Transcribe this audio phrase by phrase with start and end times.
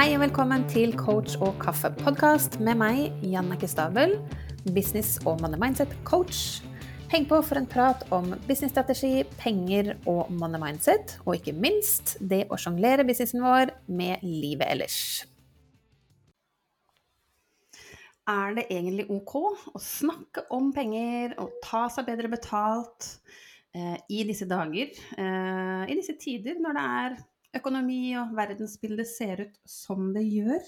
[0.00, 4.14] Hei og velkommen til Coach og kaffe-podkast med meg, Jannike Stabel,
[4.72, 6.62] business- og money mindset-coach.
[7.12, 12.46] Heng på for en prat om businessstrategi, penger og money mindset, og ikke minst det
[12.48, 14.96] å sjonglere businessen vår med livet ellers.
[18.24, 23.18] Er det egentlig ok å snakke om penger og ta seg bedre betalt
[23.76, 27.20] eh, i disse dager, eh, i disse tider, når det er
[27.56, 30.62] økonomi og verdensbildet ser ut som det gjør.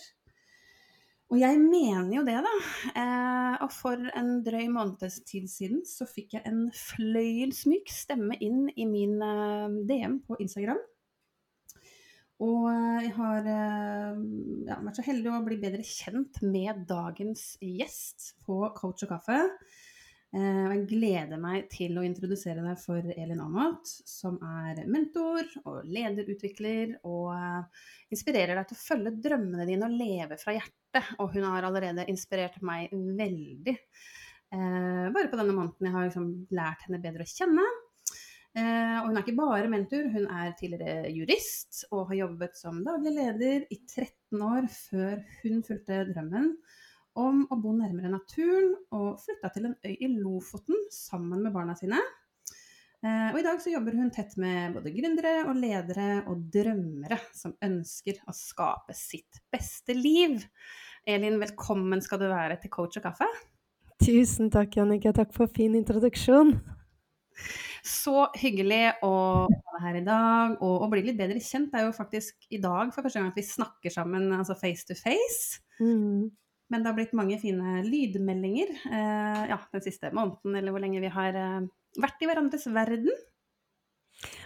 [1.33, 2.55] Og jeg mener jo det, da.
[2.93, 8.67] Eh, og for en drøy måneds tid siden så fikk jeg en fløyelsmyk stemme inn
[8.77, 10.83] i min eh, DM på Instagram.
[12.43, 14.21] Og eh, jeg har eh,
[14.69, 19.39] ja, vært så heldig å bli bedre kjent med dagens gjest på Coach og kaffe.
[20.33, 25.83] Eh, jeg gleder meg til å introdusere deg for Elin Amat, som er mentor og
[25.85, 27.83] lederutvikler, og eh,
[28.17, 31.11] inspirerer deg til å følge drømmene dine og leve fra hjertet.
[31.21, 33.77] Og hun har allerede inspirert meg veldig.
[33.77, 37.71] Eh, bare på denne måneden jeg har liksom lært henne bedre å kjenne.
[38.55, 43.15] og hun er ikke bare mentor, hun er tidligere jurist og har jobbet som daglig
[43.17, 46.51] leder i 13 år før hun fulgte drømmen
[47.19, 51.77] om å bo nærmere naturen, og flytta til en øy i Lofoten sammen med barna
[51.79, 52.01] sine.
[53.03, 57.19] Eh, og i dag så jobber hun tett med både gründere og ledere og drømmere
[57.35, 60.39] som ønsker å skape sitt beste liv.
[61.03, 63.27] Elin, velkommen skal du være til Coach og kaffe.
[64.03, 65.11] Tusen takk, Jannicke.
[65.15, 66.55] Takk for fin introduksjon.
[67.83, 69.15] Så hyggelig å
[69.51, 71.73] være her i dag, og å bli litt bedre kjent.
[71.73, 74.87] Det er jo faktisk i dag for første gang at vi snakker sammen altså face
[74.87, 75.59] to face.
[75.83, 76.31] Mm.
[76.73, 81.03] Men det har blitt mange fine lydmeldinger eh, ja, den siste måneden, eller hvor lenge
[81.05, 81.67] vi har eh,
[82.01, 83.13] vært i hverandres verden.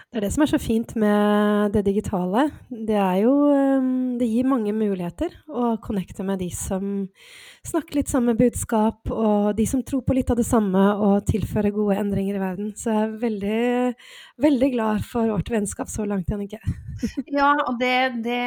[0.06, 2.44] Det er det som er så fint med det digitale.
[2.70, 7.08] Det er jo ehm, Det gir mange muligheter å connecte med de som
[7.66, 11.74] snakker litt samme budskap, og de som tror på litt av det samme og tilfører
[11.74, 12.70] gode endringer i verden.
[12.78, 13.60] Så jeg er veldig,
[14.46, 16.62] veldig glad for vårt vennskap så langt, Jannicke.
[17.40, 18.40] ja, og det, det,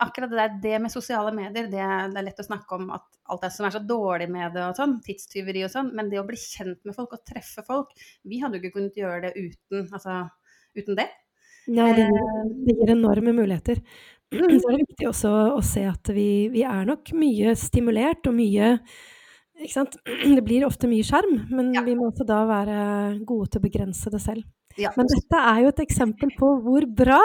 [0.00, 3.08] akkurat det der, det med sosiale medier, det, det, er lett å snakke om at
[3.30, 6.22] alt det som er så dårlig med det og sånn, tidstyveri og sånn, men det
[6.22, 7.92] å bli kjent med folk og treffe folk
[8.26, 10.22] Vi hadde jo ikke kunnet gjøre det uten altså
[10.76, 11.08] uten det.
[11.70, 13.80] Nei, det gir, eh, det gir enorme muligheter.
[14.30, 18.36] Så er det viktig også å se at vi, vi er nok mye stimulert og
[18.38, 18.76] mye
[19.60, 19.98] ikke sant?
[20.36, 21.84] Det blir ofte mye skjerm, men ja.
[21.86, 22.80] vi må også da være
[23.28, 24.46] gode til å begrense det selv.
[24.78, 24.92] Ja.
[24.96, 27.20] Men dette er jo et eksempel på hvor bra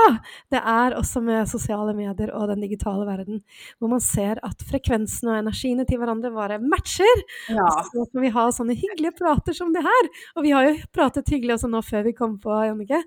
[0.53, 3.41] det er også med sosiale medier og den digitale verden,
[3.78, 7.23] hvor man ser at frekvensen og energiene til hverandre bare matcher.
[7.53, 7.67] Ja.
[7.91, 10.11] Så kan vi ha sånne hyggelige prater som det her.
[10.35, 13.03] Og vi har jo pratet hyggelig også nå før vi kom på, Jannike.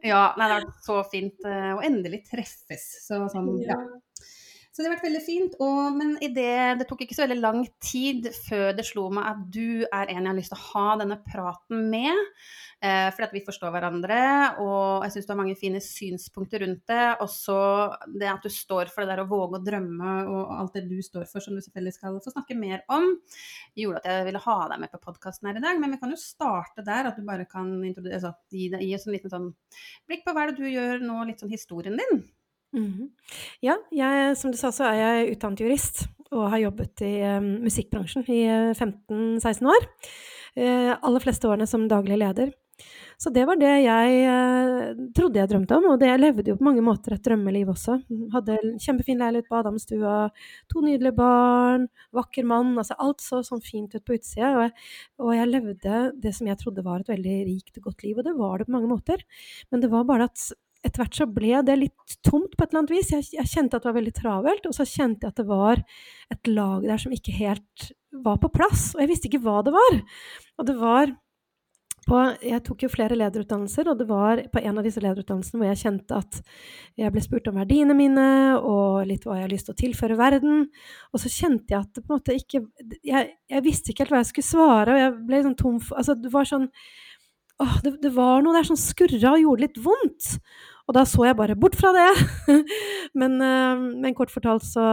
[0.00, 2.86] Ja, nei, det har vært så fint eh, å endelig treffes.
[3.04, 3.76] Så sånn, ja.
[4.80, 5.56] Det har vært veldig fint.
[5.60, 6.48] Og, men det,
[6.80, 10.24] det, tok ikke så veldig lang tid før det slo meg at du er en
[10.24, 12.22] jeg har lyst til å ha denne praten med.
[12.80, 14.20] Eh, fordi at vi forstår hverandre,
[14.64, 17.02] og jeg syns du har mange fine synspunkter rundt det.
[17.20, 17.58] Og så
[18.08, 20.96] det at du står for det der å våge å drømme og alt det du
[21.04, 23.04] står for, som du selvfølgelig skal få snakke mer om,
[23.76, 25.84] gjorde at jeg ville ha deg med på podkasten her i dag.
[25.84, 29.18] Men vi kan jo starte der, at du bare kan altså, gi, gi oss en
[29.18, 29.52] liten sånn
[30.08, 32.24] blikk på hva er du gjør nå, litt sånn historien din.
[32.72, 33.08] Mm -hmm.
[33.60, 37.62] Ja, jeg, som du sa, så er jeg utdannet jurist og har jobbet i um,
[37.64, 39.86] musikkbransjen i 15-16 eh, år.
[40.56, 42.52] Uh, aller fleste årene som daglig leder.
[43.20, 46.56] Så det var det jeg uh, trodde jeg drømte om, og det jeg levde jo
[46.56, 47.98] på mange måter et drømmeliv også.
[48.32, 50.30] Hadde kjempefin leilighet på Adamstua,
[50.72, 52.78] to nydelige barn, vakker mann.
[52.78, 54.54] Altså alt så sånn fint ut på utsida.
[54.54, 54.80] Og,
[55.20, 58.24] og, jeg levde det som jeg trodde var et veldig rikt og godt liv, og
[58.24, 59.26] det var det på mange måter.
[59.70, 62.82] Men det var bare at etter hvert så ble det litt tomt på et eller
[62.82, 63.10] annet vis.
[63.12, 65.82] Jeg, jeg, kjente at det var veldig travelt, og så kjente jeg at det var
[66.32, 67.90] et lag der som ikke helt
[68.24, 68.90] var på plass.
[68.94, 69.98] Og jeg visste ikke hva det var.
[70.58, 71.12] Og det var
[72.06, 75.68] på, jeg tok jo flere lederutdannelser, og det var på en av disse lederutdannelsene hvor
[75.68, 76.40] jeg kjente at
[76.98, 78.26] jeg ble spurt om verdiene mine,
[78.56, 80.64] og litt hva jeg har lyst til å tilføre verden.
[81.12, 82.64] Og så kjente jeg at det på en måte ikke
[83.06, 86.00] Jeg, jeg visste ikke helt hva jeg skulle svare, og jeg ble sånn tom for
[86.00, 86.68] Altså, det var sånn
[87.60, 90.32] åh, det, det, var noe der som skurra og gjorde litt vondt.
[90.90, 92.08] Og da så jeg bare bort fra det.
[93.20, 94.84] men, eh, men, kort fortalt så,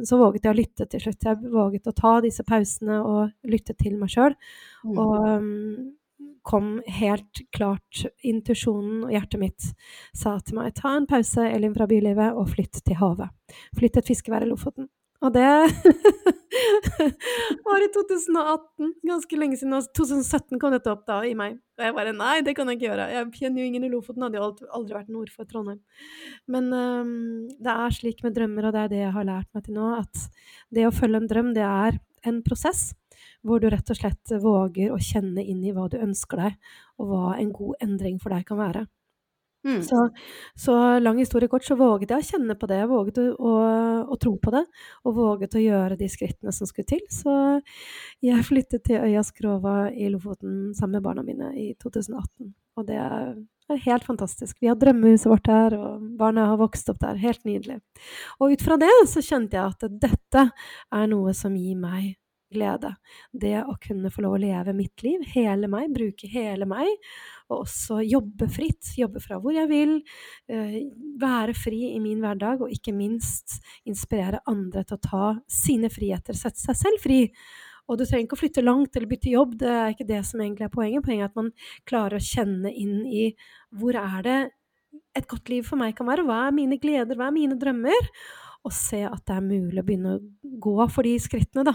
[0.00, 1.26] så, våget jeg å lytte til slutt.
[1.28, 4.32] Jeg våget å ta disse pausene og lytte til meg sjøl.
[4.88, 4.96] Mm.
[4.96, 5.90] Og um,
[6.48, 9.68] kom helt klart Intuisjonen og hjertet mitt
[10.16, 13.28] sa til meg ta en pause, Elin fra bylivet, og flytt til havet.
[13.76, 14.88] Flytt til et fiskevær i Lofoten.
[15.22, 15.46] Og det
[17.66, 19.76] var i 2018, ganske lenge siden.
[19.94, 21.60] 2017 kom dette opp da i meg.
[21.78, 23.10] Og jeg bare nei, det kan jeg ikke gjøre.
[23.14, 25.78] Jeg kjenner jo ingen i Lofoten, hadde jo aldri vært nord for Trondheim.
[26.50, 27.12] Men um,
[27.54, 29.92] det er slik med drømmer, og det er det jeg har lært meg til nå,
[30.00, 30.26] at
[30.74, 32.90] det å følge en drøm, det er en prosess
[33.46, 36.58] hvor du rett og slett våger å kjenne inn i hva du ønsker deg,
[36.98, 38.84] og hva en god endring for deg kan være.
[39.64, 39.82] Mm.
[39.86, 40.08] Så,
[40.58, 42.80] så, lang historie kort, så våget jeg å kjenne på det.
[42.80, 43.52] Jeg våget å, å,
[44.10, 44.64] å, tro på det,
[45.06, 47.04] og våget å gjøre de skrittene som skulle til.
[47.12, 47.34] Så
[48.24, 52.52] jeg flyttet til øya Skrova i Lofoten sammen med barna mine i 2018.
[52.80, 53.34] Og det er,
[53.86, 54.58] helt fantastisk.
[54.60, 57.16] Vi har drømmehuset vårt der, og barna har vokst opp der.
[57.22, 57.78] Helt nydelig.
[58.42, 60.42] Og ut fra det så kjente jeg at dette
[60.92, 62.10] er noe som gir meg
[62.52, 62.92] glede.
[63.32, 66.92] Det å kunne få lov å leve mitt liv, hele meg, bruke hele meg,
[67.50, 69.98] og også jobbe fritt, jobbe fra hvor jeg vil,
[70.52, 70.78] eh,
[71.20, 73.58] være fri i min hverdag, og ikke minst
[73.88, 77.26] inspirere andre til å ta sine friheter, sette seg selv fri.
[77.90, 80.40] Og du trenger ikke å flytte langt eller bytte jobb, det er ikke det som
[80.40, 81.04] egentlig er poenget.
[81.04, 81.50] Poenget er at man
[81.88, 83.32] klarer å kjenne inn i
[83.74, 84.40] hvor er det
[85.18, 88.08] et godt liv for meg kan være, hva er mine gleder, hva er mine drømmer?
[88.62, 90.22] Og se at det er mulig å begynne å
[90.62, 91.74] gå for de skrittene, da.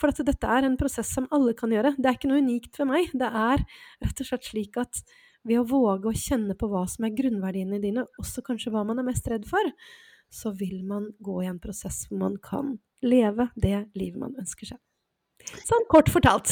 [0.00, 1.94] For at dette er en prosess som alle kan gjøre.
[1.98, 3.12] Det er ikke noe unikt ved meg.
[3.14, 3.62] Det er
[4.02, 5.04] rett og slett slik at
[5.44, 9.02] ved å våge å kjenne på hva som er grunnverdiene dine, også kanskje hva man
[9.02, 9.72] er mest redd for,
[10.32, 14.72] så vil man gå i en prosess hvor man kan leve det livet man ønsker
[14.72, 14.80] seg.
[15.68, 16.48] Sånn kort fortalt.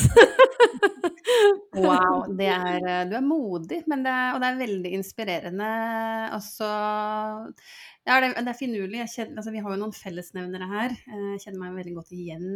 [1.80, 2.26] wow.
[2.36, 5.70] Er, eh, du er modig, det er, og det er veldig inspirerende.
[6.36, 6.68] Også,
[8.04, 9.00] ja, det, det er finurlig.
[9.06, 10.96] Altså, vi har jo noen fellesnevnere her.
[11.08, 12.46] Eh, jeg kjenner meg veldig godt igjen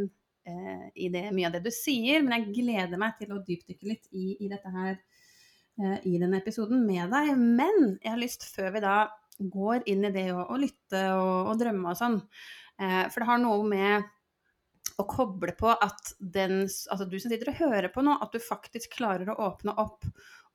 [0.49, 3.91] eh, i det, mye av det du sier, men jeg gleder meg til å dypdykke
[3.91, 7.33] litt i, i dette her eh, i denne episoden med deg.
[7.37, 8.99] Men jeg har lyst, før vi da
[9.39, 12.21] går inn i det å, å lytte og, og, drømme og sånn,
[12.81, 14.13] eh, for det har noe med
[14.97, 18.41] å koble på at den, altså du som sitter og hører på nå, at du
[18.41, 20.07] faktisk klarer å åpne opp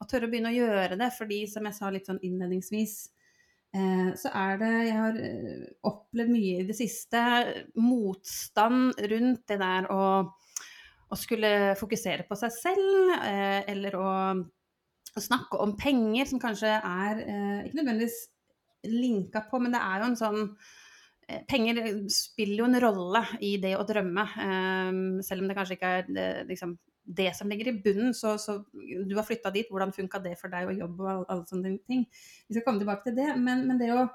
[0.01, 1.11] og tørre å begynne å gjøre det.
[1.13, 2.95] Fordi, som jeg sa litt sånn innledningsvis,
[4.19, 7.21] så er det Jeg har eh, opplevd mye i det siste
[7.79, 10.01] motstand rundt det der å,
[11.07, 14.11] å skulle fokusere på seg selv, eh, eller å,
[15.15, 17.23] å, snakke om penger, som kanskje er
[17.63, 18.21] ikke nødvendigvis
[18.91, 20.47] linka på, men det er jo en sånn
[21.47, 21.77] Penger
[22.11, 24.25] spiller jo en rolle i det å drømme,
[25.23, 26.73] selv om det kanskje ikke er liksom,
[27.03, 28.13] det som ligger i bunnen.
[28.13, 28.57] Så, så
[29.07, 32.05] du har flytta dit, hvordan funka det for deg og jobb og alle sånne ting.
[32.47, 33.29] Vi skal komme tilbake til det.
[33.41, 34.05] Men, men det å,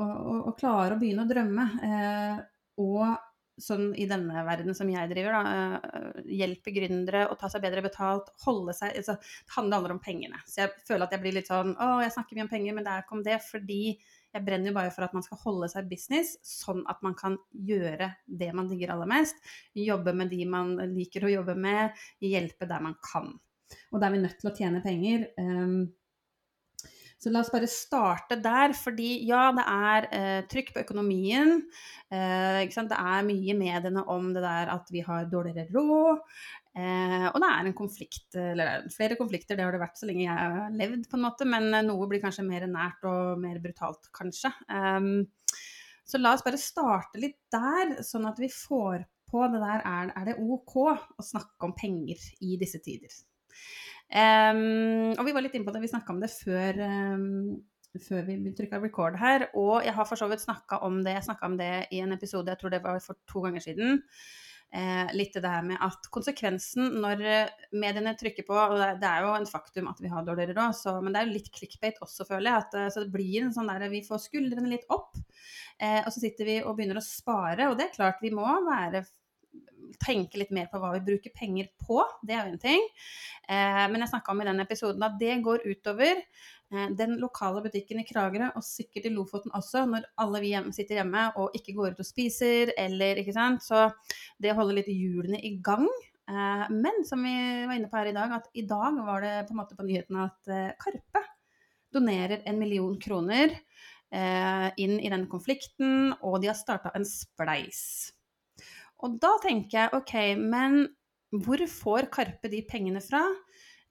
[0.00, 0.10] å,
[0.50, 2.44] å, klare å begynne å drømme, eh,
[2.82, 3.16] og
[3.56, 7.84] sånn i denne verden som jeg driver, da, eh, hjelpe gründere å ta seg bedre
[7.86, 10.42] betalt, holde seg altså, Det handler om pengene.
[10.44, 12.84] Så jeg føler at jeg blir litt sånn Å, jeg snakker mye om penger, men
[12.84, 13.40] det er ikke om det.
[13.46, 13.80] Fordi
[14.36, 17.38] jeg brenner jo bare for at man skal holde seg business, sånn at man kan
[17.66, 19.40] gjøre det man digger aller mest.
[19.76, 23.32] Jobbe med de man liker å jobbe med, hjelpe der man kan.
[23.90, 25.30] Og da er vi nødt til å tjene penger.
[25.40, 25.86] Um,
[27.16, 31.62] så la oss bare starte der, fordi ja, det er eh, trykk på økonomien.
[32.12, 36.20] Eh, det er mye i mediene om det der at vi har dårligere råd.
[36.76, 40.26] Eh, og det er en konflikt, eller flere konflikter, det har det vært så lenge
[40.26, 44.10] jeg har levd, på en måte, men noe blir kanskje mer nært og mer brutalt,
[44.16, 44.52] kanskje.
[44.68, 45.08] Eh,
[46.06, 50.12] så la oss bare starte litt der, sånn at vi får på det der er,
[50.14, 53.14] er det OK å snakke om penger i disse tider?
[54.06, 57.56] Um, og vi var litt inne på det, vi snakka om det før, um,
[58.06, 59.48] før vi trykka record her.
[59.58, 62.14] Og jeg har for så vidt snakka om det, jeg snakka om det i en
[62.14, 64.04] episode, jeg tror det var for to ganger siden
[64.74, 69.26] eh, litt det her med at konsekvensen når eh, mediene trykker på Og det er
[69.26, 72.26] jo en faktum at vi har dårligere råd, men det er jo litt clickbait også,
[72.28, 72.64] føler jeg.
[72.64, 75.14] At, eh, så det blir en sånn der vi får skuldrene litt opp,
[75.78, 77.70] eh, og så sitter vi og begynner å spare.
[77.70, 79.06] Og det er klart, vi må være
[80.02, 82.00] tenke litt mer på hva vi bruker penger på.
[82.26, 82.82] Det er jo en ting.
[83.48, 87.60] Eh, men jeg snakka om i den episoden at det går utover Eh, den lokale
[87.62, 91.76] butikken i Kragerø, og sikkert i Lofoten også, når alle vi sitter hjemme og ikke
[91.76, 93.62] går ut og spiser, eller ikke sant.
[93.62, 93.84] Så
[94.42, 95.86] det å holde litt hjulene i gang.
[96.26, 97.36] Eh, men som vi
[97.68, 99.86] var inne på her i dag, at i dag var det på en måte på
[99.86, 101.22] nyhetene at eh, Karpe
[101.94, 103.54] donerer en million kroner
[104.78, 108.14] inn i den konflikten, og de har starta en spleis.
[109.04, 110.84] Og da tenker jeg OK, men
[111.42, 113.24] hvor får Karpe de pengene fra?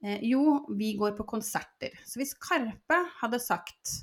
[0.04, 1.94] Eh, jo, vi går på konserter.
[2.04, 3.94] Så hvis Karpe hadde sagt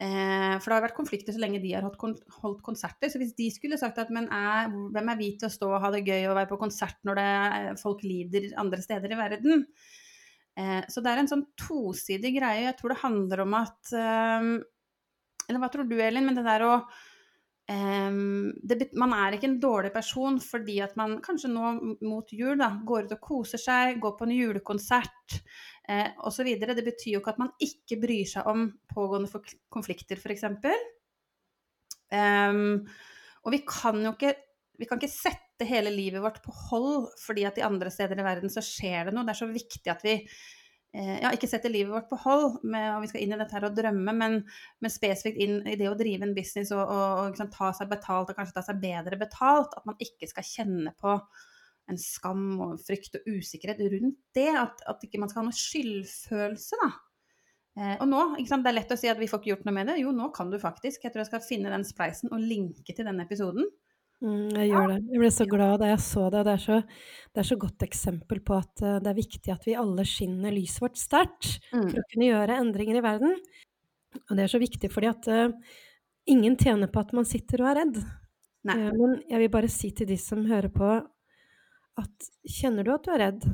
[0.00, 3.12] eh, For det har vært konflikter så lenge de har holdt konserter.
[3.12, 5.82] Så hvis de skulle sagt at men er, hvem er vi til å stå og
[5.84, 7.30] ha det gøy og være på konsert når det,
[7.82, 9.66] folk lider andre steder i verden?
[10.58, 12.64] Eh, så det er en sånn tosidig greie.
[12.66, 14.50] Jeg tror det handler om at eh,
[15.48, 16.26] Eller hva tror du, Elin?
[16.28, 16.74] Men det der å
[17.68, 22.56] Um, det, man er ikke en dårlig person fordi at man kanskje nå mot jul
[22.56, 25.36] da, går ut og koser seg, går på en julekonsert
[25.88, 26.48] eh, osv.
[26.62, 30.46] Det betyr jo ikke at man ikke bryr seg om pågående konflikter, f.eks.
[32.08, 32.86] Um,
[33.44, 34.32] og vi kan jo ikke
[34.78, 38.24] vi kan ikke sette hele livet vårt på hold fordi at de andre steder i
[38.24, 39.26] verden så skjer det noe.
[39.26, 40.14] Det er så viktig at vi
[40.94, 43.66] ja, ikke setter livet vårt på hold, med, og vi skal inn i dette her
[43.68, 44.38] og drømme, men,
[44.80, 47.90] men spesifikt inn i det å drive en business og, og, og liksom, ta seg
[47.92, 49.76] betalt, og kanskje ta seg bedre betalt.
[49.76, 51.18] At man ikke skal kjenne på
[51.88, 54.48] en skam og frykt og usikkerhet rundt det.
[54.60, 56.90] At, at ikke man skal ha noe skyldfølelse, da.
[57.78, 59.92] Eh, og nå, Det er lett å si at vi får ikke gjort noe med
[59.92, 60.00] det.
[60.02, 61.04] Jo, nå kan du faktisk.
[61.04, 63.68] Jeg tror jeg skal finne den spleisen og linke til denne episoden.
[64.18, 64.98] Mm, jeg gjør det.
[65.12, 66.42] Jeg ble så glad da jeg så det.
[66.46, 66.78] Det er så,
[67.30, 70.54] det er så godt eksempel på at uh, det er viktig at vi alle skinner
[70.54, 71.84] lyset vårt sterkt mm.
[71.84, 73.36] for å kunne gjøre endringer i verden.
[74.18, 75.76] Og det er så viktig fordi at uh,
[76.30, 78.02] ingen tjener på at man sitter og er redd.
[78.66, 80.92] Uh, men jeg vil bare si til de som hører på,
[81.98, 83.46] at kjenner du at du er redd,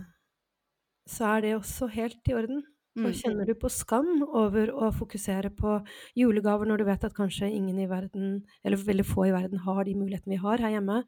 [1.09, 2.65] så er det også helt i orden.
[2.95, 3.17] Og mm.
[3.19, 5.79] kjenner du på skam over å fokusere på
[6.19, 9.83] julegaver når du vet at kanskje ingen i verden, eller veldig få i verden, har
[9.87, 11.03] de mulighetene vi har her hjemme?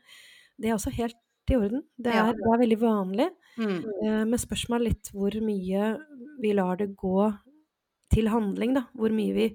[0.59, 1.85] Det er også helt i orden.
[1.95, 3.27] Det er, det er veldig vanlig.
[3.57, 3.77] Mm.
[4.03, 5.93] Eh, men spørsmålet litt hvor mye
[6.43, 7.29] vi lar det gå
[8.13, 8.87] til handling, da.
[8.97, 9.47] Hvor mye vi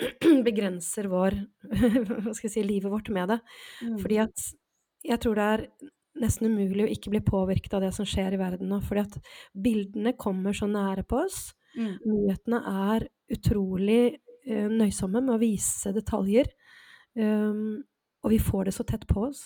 [0.48, 1.36] begrenser vår
[2.24, 3.40] Hva skal jeg si livet vårt med det.
[3.84, 3.98] Mm.
[4.00, 4.46] Fordi at
[5.04, 5.66] jeg tror det er
[6.22, 8.80] nesten umulig å ikke bli påvirket av det som skjer i verden nå.
[8.84, 9.20] Fordi at
[9.52, 11.50] bildene kommer så nære på oss.
[11.74, 11.96] Mm.
[12.06, 14.02] Nyhetene er utrolig
[14.46, 16.50] eh, nøysomme med å vise detaljer.
[17.14, 17.84] Um,
[18.24, 19.44] og vi får det så tett på oss.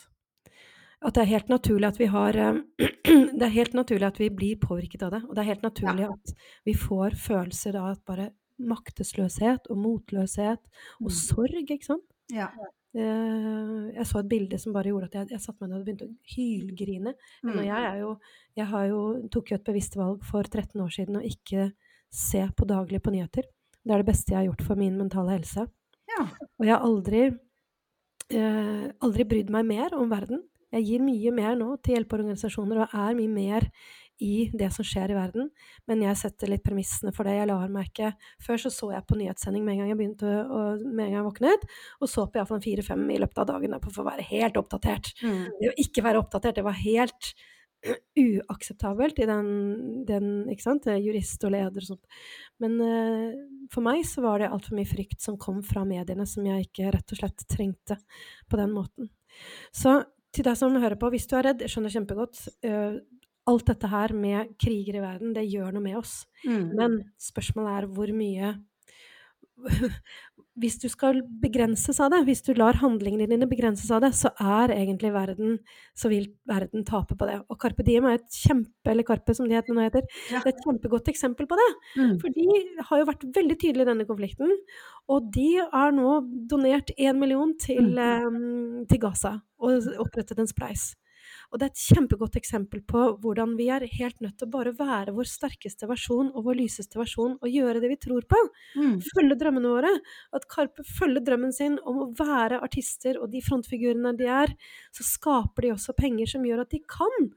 [1.05, 2.59] At det er helt naturlig at vi har uh,
[3.39, 5.23] Det er helt naturlig at vi blir påvirket av det.
[5.29, 6.15] Og det er helt naturlig ja.
[6.15, 6.35] at
[6.67, 10.65] vi får følelser av at bare maktesløshet og motløshet
[10.99, 11.15] og mm.
[11.15, 12.07] sorg, ikke sant?
[12.35, 12.49] Ja.
[12.97, 15.87] Uh, jeg så et bilde som bare gjorde at jeg, jeg satte meg ned og
[15.87, 17.15] begynte å hylgrine.
[17.45, 17.61] Mm.
[17.69, 18.15] jeg er jo
[18.59, 21.69] Jeg har jo, tok jo et bevisst valg for 13 år siden å ikke
[22.11, 23.47] se på daglig på nyheter.
[23.85, 25.67] Det er det beste jeg har gjort for min mentale helse.
[26.09, 26.25] Ja.
[26.59, 27.23] Og jeg har aldri,
[28.33, 30.43] eh, aldri brydd meg mer om verden.
[30.73, 33.71] Jeg gir mye mer nå til hjelpeorganisasjoner og er mye mer
[34.21, 35.51] i det som skjer i verden,
[35.87, 37.37] men jeg setter litt premissene for det.
[37.39, 38.11] Jeg lar meg ikke
[38.43, 41.21] Før så så jeg på nyhetssending med en gang jeg begynte å, med en gang
[41.21, 41.69] jeg våknet,
[42.03, 45.13] og så på iallfall fire-fem i løpet av dagen for å være helt oppdatert.
[45.23, 45.45] Mm.
[45.61, 47.33] Det å ikke være oppdatert, det var helt
[48.19, 49.49] uakseptabelt i den,
[50.09, 52.21] den, ikke sant, jurist og leder og sånt.
[52.63, 53.37] Men uh,
[53.73, 56.93] for meg så var det altfor mye frykt som kom fra mediene, som jeg ikke
[56.95, 57.99] rett og slett trengte
[58.51, 59.13] på den måten.
[59.75, 60.01] Så
[60.35, 62.43] til deg som hører på, hvis du er redd, jeg skjønner kjempegodt.
[62.67, 62.99] Uh,
[63.49, 66.19] alt dette her med kriger i verden, det gjør noe med oss.
[66.45, 66.67] Mm.
[66.77, 68.57] Men spørsmålet er hvor mye
[70.59, 74.33] hvis du skal begrenses av det, hvis du lar handlingene dine begrenses av det, så
[74.43, 75.59] er egentlig verden
[75.99, 77.39] Så vil verden tape på det.
[77.51, 80.43] Og Carpe Diem er et kjempe eller Carpe, som de heter nå heter, ja.
[80.43, 81.69] det er et kjempegodt eksempel på det.
[81.99, 82.15] Mm.
[82.23, 82.47] For de
[82.91, 84.55] har jo vært veldig tydelige i denne konflikten.
[85.09, 88.27] Og de har nå donert én million til, mm.
[88.29, 90.93] um, til Gaza og opprettet en spleis.
[91.49, 94.75] Og det er et kjempegodt eksempel på hvordan vi er helt nødt til å bare
[94.77, 98.41] være vår sterkeste versjon og vår lyseste versjon og gjøre det vi tror på.
[98.77, 98.99] Mm.
[99.07, 99.93] Følge drømmene våre.
[100.37, 104.53] At Karpe følger drømmen sin om å være artister og de frontfigurene de er.
[104.93, 107.31] Så skaper de også penger som gjør at de kan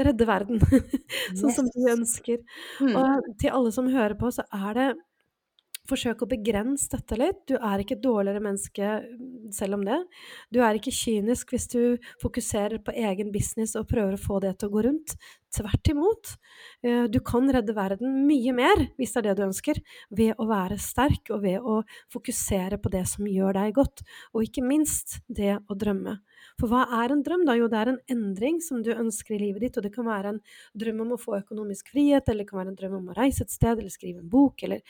[0.00, 0.60] redde verden,
[1.38, 1.56] sånn yes.
[1.58, 2.40] som de ønsker.
[2.80, 2.94] Mm.
[2.96, 4.88] Og til alle som hører på, så er det
[5.90, 7.42] Forsøk å begrense dette litt.
[7.50, 9.98] Du er ikke et dårligere menneske mm, selv om det.
[10.54, 11.82] Du er ikke kynisk hvis du
[12.22, 15.16] fokuserer på egen business og prøver å få det til å gå rundt.
[15.50, 16.34] Tvert imot.
[16.86, 19.80] Eh, du kan redde verden mye mer, hvis det er det du ønsker,
[20.14, 21.80] ved å være sterk og ved å
[22.12, 26.20] fokusere på det som gjør deg godt, og ikke minst det å drømme.
[26.60, 27.56] For hva er en drøm, da?
[27.58, 30.34] Jo, det er en endring som du ønsker i livet ditt, og det kan være
[30.34, 30.40] en
[30.82, 33.46] drøm om å få økonomisk frihet, eller det kan være en drøm om å reise
[33.46, 34.82] et sted, eller skrive en bok, eller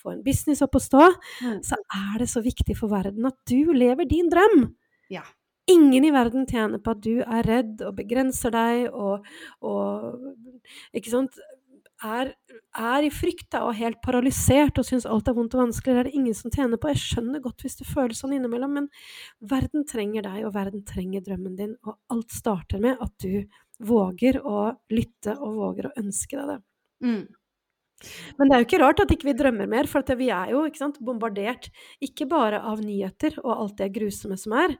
[0.00, 1.04] få en business opp å stå.
[1.44, 1.58] Mm.
[1.66, 4.70] Så er det så viktig for verden at du lever din drøm.
[5.12, 5.26] Ja.
[5.68, 9.26] Ingen i verden tjener på at du er redd og begrenser deg og,
[9.60, 10.16] og
[10.96, 11.36] Ikke sant?
[12.04, 12.30] Er,
[12.78, 16.02] er, i frykt da, og helt paralysert og syns alt er vondt og vanskelig, det
[16.02, 16.90] er det ingen som tjener på.
[16.92, 18.86] Jeg skjønner godt hvis det føles sånn innimellom, men
[19.50, 21.74] verden trenger deg, og verden trenger drømmen din.
[21.86, 23.42] Og alt starter med at du
[23.88, 26.58] våger å lytte og våger å ønske deg det.
[27.06, 27.26] Mm.
[28.38, 30.62] Men det er jo ikke rart at ikke vi drømmer mer, for vi er jo
[30.68, 31.66] ikke sant, bombardert
[32.04, 34.76] ikke bare av nyheter og alt det grusomme som er.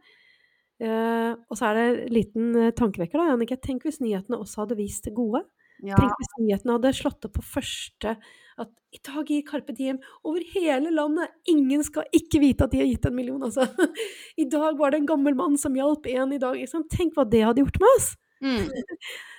[0.78, 3.58] Uh, og så er det en liten uh, tankevekker, da, Jannicke.
[3.58, 5.42] Tenk hvis nyhetene også hadde vist det gode.
[5.84, 5.98] Ja.
[5.98, 8.16] Tenk hvis nyhetene hadde slått opp på første
[8.58, 11.30] at i dag gir Carpe Diem over hele landet.
[11.50, 13.68] Ingen skal ikke vite at de har gitt en million, altså.
[14.42, 16.58] I dag var det en gammel mann som hjalp en i dag.
[16.58, 16.88] Liksom.
[16.90, 18.14] Tenk hva det hadde gjort med oss!
[18.44, 18.66] Mm.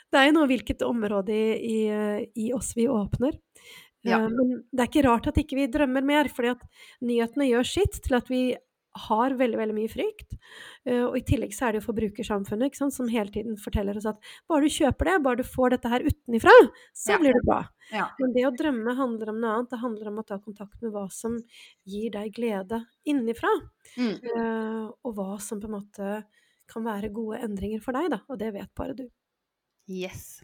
[0.10, 1.79] Det er jo noe hvilket område i, i,
[2.41, 3.36] i oss vi åpner.
[4.01, 4.24] Ja.
[4.24, 6.63] Eh, Men det er ikke rart at ikke vi drømmer mer, fordi at
[7.05, 8.41] nyhetene gjør sitt til at vi
[8.96, 10.34] har veldig, veldig mye frykt.
[10.86, 14.08] Eh, Og i tillegg så er det jo forbrukersamfunnet sant, som hele tiden forteller oss
[14.10, 14.17] at
[14.50, 16.55] bare du kjøper det, bare du får dette her utenifra,
[16.93, 17.17] så Ja.
[17.19, 17.60] blir det bra.
[17.91, 18.10] Ja.
[18.19, 19.69] Men det å drømme handler om noe annet.
[19.69, 21.38] Det handler om å ta kontakt med hva som
[21.86, 23.50] gir deg glede innifra.
[23.98, 24.19] Mm.
[24.36, 26.24] Uh, og hva som på en måte
[26.67, 28.22] kan være gode endringer for deg, da.
[28.29, 29.08] Og det vet bare du.
[29.89, 30.43] Yes.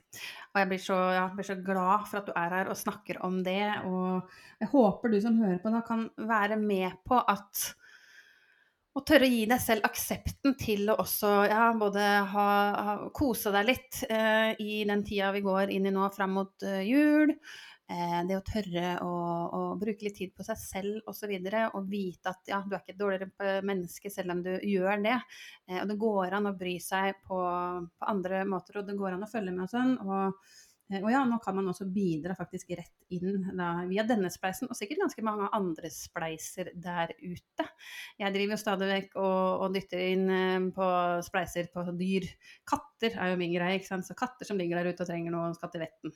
[0.56, 3.20] Og jeg blir, så, jeg blir så glad for at du er her og snakker
[3.24, 3.62] om det.
[3.86, 4.24] Og
[4.60, 7.75] jeg håper du som hører på da kan være med på at
[8.96, 12.50] å tørre å gi deg selv aksepten til å også ja, både ha,
[12.88, 16.64] ha, kose deg litt eh, i den tida vi går inn i nå fram mot
[16.64, 17.36] eh, jul.
[17.86, 19.10] Eh, det å tørre å,
[19.54, 21.30] å bruke litt tid på seg selv osv.
[21.36, 24.54] Og, så og vite at ja, du er ikke et dårligere menneske selv om du
[24.56, 25.20] gjør det.
[25.70, 27.42] Eh, og det går an å bry seg på,
[27.92, 29.94] på andre måter, og det går an å følge med og sånn.
[30.02, 34.70] Og, og ja, nå kan man også bidra faktisk rett inn da, via denne spleisen,
[34.70, 37.65] og sikkert ganske mange andre spleiser der ute.
[38.22, 40.89] Jeg driver jo stadig vekk og, og dytter inn eh, på
[41.25, 42.27] spleiser på dyr.
[42.70, 44.06] Katter er jo min greie, ikke sant.
[44.06, 46.13] Så katter som ligger der ute og trenger noe skal til vetten.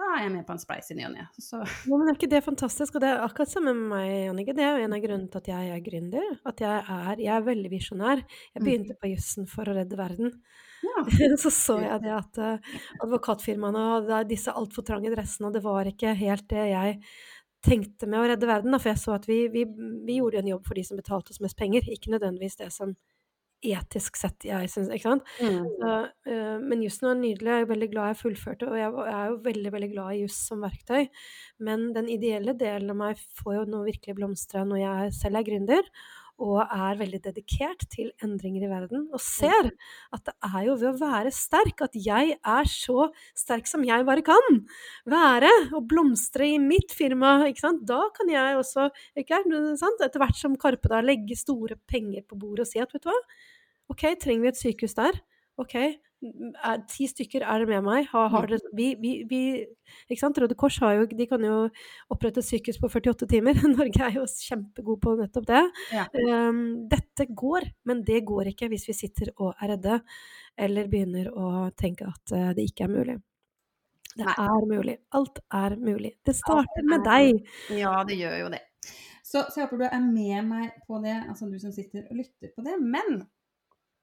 [0.00, 1.24] Da er jeg med på en spleis i ny og ne.
[1.88, 2.96] Ja, men er ikke det fantastisk?
[2.96, 4.54] Og det er akkurat samme med meg, Annike.
[4.56, 6.30] Det er jo en av grunnene til at jeg er gründer.
[6.48, 8.22] At jeg er, jeg er veldig visjonær.
[8.24, 8.64] Jeg Mm.
[8.66, 10.32] begynte på jussen for å redde verden.
[10.82, 11.04] ja.
[11.42, 12.72] Så så jeg det at eh,
[13.04, 16.98] advokatfirmaene hadde disse altfor trange dressene, og det var ikke helt det jeg
[17.62, 18.72] tenkte med å redde verden.
[18.74, 19.62] Da, for jeg så at vi, vi,
[20.08, 22.96] vi gjorde en jobb for de som betalte oss mest penger, ikke nødvendigvis det som
[23.62, 25.28] etisk sett jeg syns Ikke sant?
[25.40, 25.68] Mm.
[25.78, 25.92] Så,
[26.28, 29.30] uh, men jussen var nydelig, jeg er veldig glad jeg fullførte, og jeg, jeg er
[29.30, 31.06] jo veldig veldig glad i juss som verktøy.
[31.62, 35.48] Men den ideelle delen av meg får jo nå virkelig blomstre når jeg selv er
[35.48, 35.94] gründer,
[36.42, 39.70] og er veldig dedikert til endringer i verden, og ser
[40.14, 44.06] at det er jo ved å være sterk at jeg er så sterk som jeg
[44.08, 44.58] bare kan
[45.08, 47.84] være, og blomstre i mitt firma, ikke sant.
[47.88, 48.88] Da kan jeg også,
[49.18, 49.42] ikke
[49.80, 53.04] sant, etter hvert som Karpe da, legge store penger på bordet og si at vet
[53.04, 53.18] du hva,
[53.92, 55.20] ok, trenger vi et sykehus der?
[55.60, 55.76] Ok,
[56.22, 58.06] er, ti stykker er det med meg?
[58.12, 59.40] Har, har det, vi, vi, vi,
[60.06, 60.38] ikke sant?
[60.38, 61.56] Røde Kors har jo, de kan jo
[62.12, 63.58] opprette et sykehus på 48 timer.
[63.74, 65.64] Norge er jo kjempegod på nettopp det.
[65.94, 66.06] Ja.
[66.14, 70.00] Um, dette går, men det går ikke hvis vi sitter og er redde,
[70.56, 73.18] eller begynner å tenke at uh, det ikke er mulig.
[74.12, 74.34] Det Nei.
[74.44, 74.98] er mulig.
[75.16, 76.16] Alt er mulig.
[76.24, 77.46] Det starter med deg.
[77.80, 78.60] Ja, det gjør jo det.
[79.22, 82.18] Så, så jeg håper du er med meg på det, altså du som sitter og
[82.18, 82.74] lytter på det.
[82.82, 83.22] Men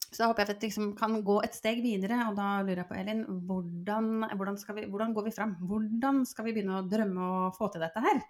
[0.10, 2.89] så håper jeg at vi liksom kan gå et steg videre, og da lurer jeg
[2.89, 5.54] på, Elin, hvordan, hvordan, vi, hvordan går vi fram?
[5.69, 8.24] Hvordan skal vi begynne å drømme og få til dette her?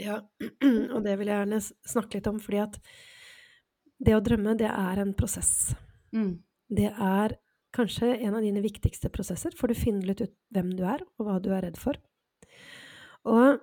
[0.00, 0.18] Ja,
[0.94, 2.78] og det vil jeg gjerne snakke litt om, fordi at
[4.02, 5.74] det å drømme, det er en prosess.
[6.16, 6.40] Mm.
[6.72, 7.36] Det er
[7.76, 11.28] kanskje en av dine viktigste prosesser, for du finner litt ut hvem du er, og
[11.28, 12.00] hva du er redd for.
[13.28, 13.60] Og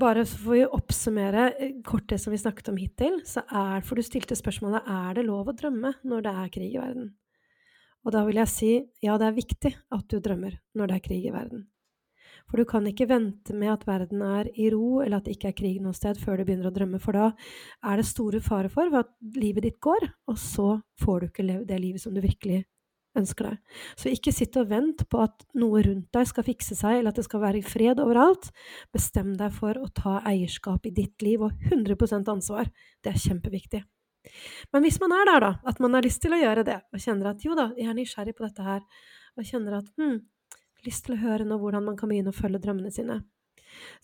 [0.00, 3.98] bare for å oppsummere eh, kort det som vi snakket om hittil, så er, for
[3.98, 7.12] du stilte spørsmålet er det lov å drømme når det er krig i verden.
[8.04, 8.72] Og da vil jeg si
[9.04, 11.64] ja, det er viktig at du drømmer når det er krig i verden.
[12.50, 15.52] For du kan ikke vente med at verden er i ro, eller at det ikke
[15.52, 17.30] er krig noe sted, før du begynner å drømme, for da
[17.88, 20.68] er det store fare for at livet ditt går, og så
[21.00, 22.64] får du ikke det livet som du virkelig
[23.18, 23.80] ønsker deg.
[23.98, 27.20] Så ikke sitt og vent på at noe rundt deg skal fikse seg, eller at
[27.20, 28.50] det skal være fred overalt.
[28.94, 32.70] Bestem deg for å ta eierskap i ditt liv, og 100% ansvar.
[33.04, 33.84] Det er kjempeviktig.
[34.72, 37.02] Men hvis man er der, da, at man har lyst til å gjøre det, og
[37.02, 38.84] kjenner at jo da, jeg er nysgjerrig på dette her,
[39.34, 40.16] og kjenner at hm,
[40.86, 43.20] lyst til å høre nå hvordan man kan begynne å følge drømmene sine,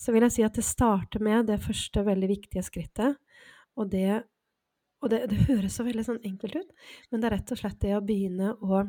[0.01, 3.16] så vil jeg si at det starter med det første veldig viktige skrittet,
[3.79, 4.23] og det
[5.00, 6.72] og det, det høres så veldig sånn enkelt ut,
[7.10, 8.82] men det er rett og slett det å begynne å,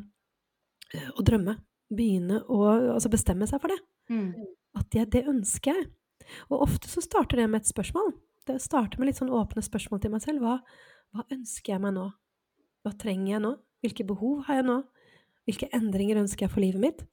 [1.15, 1.55] å drømme.
[1.91, 2.61] Begynne å
[2.95, 3.79] altså bestemme seg for det.
[4.11, 4.29] Mm.
[4.79, 5.89] At jeg, det ønsker jeg.
[6.49, 8.13] Og ofte så starter det med et spørsmål.
[8.47, 10.43] Det starter med litt sånn åpne spørsmål til meg selv.
[10.43, 10.57] Hva,
[11.11, 12.07] hva ønsker jeg meg nå?
[12.81, 13.53] Hva trenger jeg nå?
[13.83, 14.77] Hvilke behov har jeg nå?
[15.49, 17.03] Hvilke endringer ønsker jeg for livet mitt?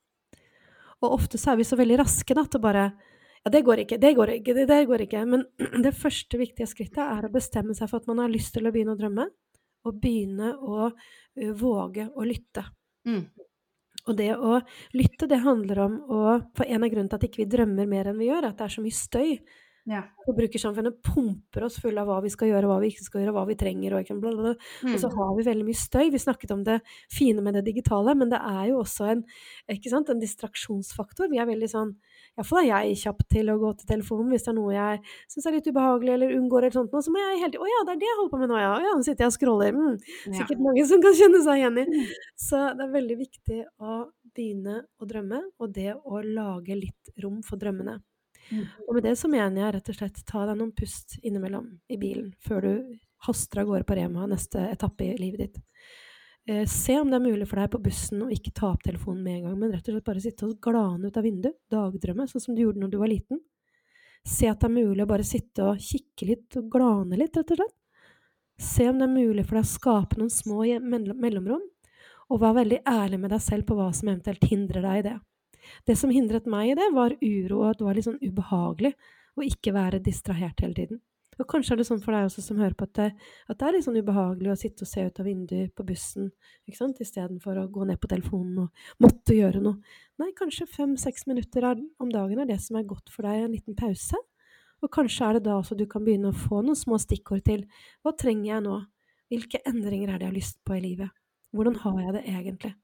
[1.03, 2.89] Og ofte så er vi så veldig raske da, til å bare
[3.49, 5.25] ja, det går ikke, det går ikke, det der går ikke.
[5.25, 5.45] Men
[5.85, 8.73] det første viktige skrittet er å bestemme seg for at man har lyst til å
[8.75, 9.29] begynne å drømme,
[9.89, 12.67] og begynne å uh, våge å lytte.
[13.09, 13.23] Mm.
[14.09, 14.59] Og det å
[14.97, 16.21] lytte, det handler om å
[16.57, 18.61] For en av grunnene til at ikke vi drømmer mer enn vi gjør, er at
[18.61, 19.33] det er så mye støy
[19.89, 20.03] Ja.
[20.27, 23.45] Forbrukersamfunnet pumper oss fulle av hva vi skal gjøre, hva vi ikke skal gjøre, hva
[23.49, 24.55] vi trenger, og, bla, bla, bla.
[24.93, 25.17] og så Mm.
[25.17, 26.11] har vi veldig mye støy.
[26.13, 29.25] Vi snakket om det fine med det digitale, men det er jo også en,
[29.73, 31.31] ikke sant, en distraksjonsfaktor.
[31.33, 31.95] Vi er veldig sånn
[32.39, 35.47] Iallfall er jeg kjapp til å gå til telefonen hvis det er noe jeg syns
[35.47, 37.93] er litt ubehagelig eller unngår eller sånt noe, så må jeg tiden Å ja, det
[37.97, 38.69] er det jeg holder på med nå, ja.
[38.77, 39.73] Å ja, nå sitter jeg og scroller.
[39.75, 39.97] Mm.
[40.29, 40.37] Ja.
[40.43, 41.87] Sikkert mange som kan kjenne seg igjen i.
[41.89, 42.13] Mm.
[42.37, 43.97] Så det er veldig viktig å
[44.37, 47.99] begynne å drømme, og det å lage litt rom for drømmene.
[48.51, 48.65] Mm.
[48.87, 51.99] Og med det så mener jeg rett og slett ta deg noen pust innimellom i
[52.01, 55.65] bilen før du haster av gårde på Rema neste etappe i livet ditt.
[56.49, 59.21] Eh, se om det er mulig for deg på bussen å ikke ta opp telefonen
[59.25, 62.25] med en gang, men rett og slett bare sitte og glane ut av vinduet, dagdrømme,
[62.31, 63.43] sånn som du gjorde når du var liten.
[64.25, 67.53] Se at det er mulig å bare sitte og kikke litt og glane litt, rett
[67.53, 67.77] og slett.
[68.59, 70.65] Se om det er mulig for deg å skape noen små
[71.21, 71.67] mellomrom,
[72.29, 75.15] og vær veldig ærlig med deg selv på hva som eventuelt hindrer deg i det.
[75.87, 78.95] Det som hindret meg i det, var uro, og at det var litt sånn ubehagelig
[79.39, 81.03] å ikke være distrahert hele tiden.
[81.39, 83.09] Og kanskje er det sånn for deg også som hører på at det,
[83.47, 86.33] at det er litt sånn ubehagelig å sitte og se ut av vinduet på bussen,
[86.67, 89.79] ikke sant, istedenfor å gå ned på telefonen og måtte gjøre noe.
[90.19, 93.55] Nei, kanskje fem-seks minutter er, om dagen er det som er godt for deg, en
[93.55, 94.19] liten pause.
[94.83, 97.65] Og kanskje er det da også du kan begynne å få noen små stikkord til
[98.03, 98.81] hva trenger jeg nå?
[99.31, 101.15] Hvilke endringer er det jeg har lyst på i livet?
[101.55, 102.75] Hvordan har jeg det egentlig?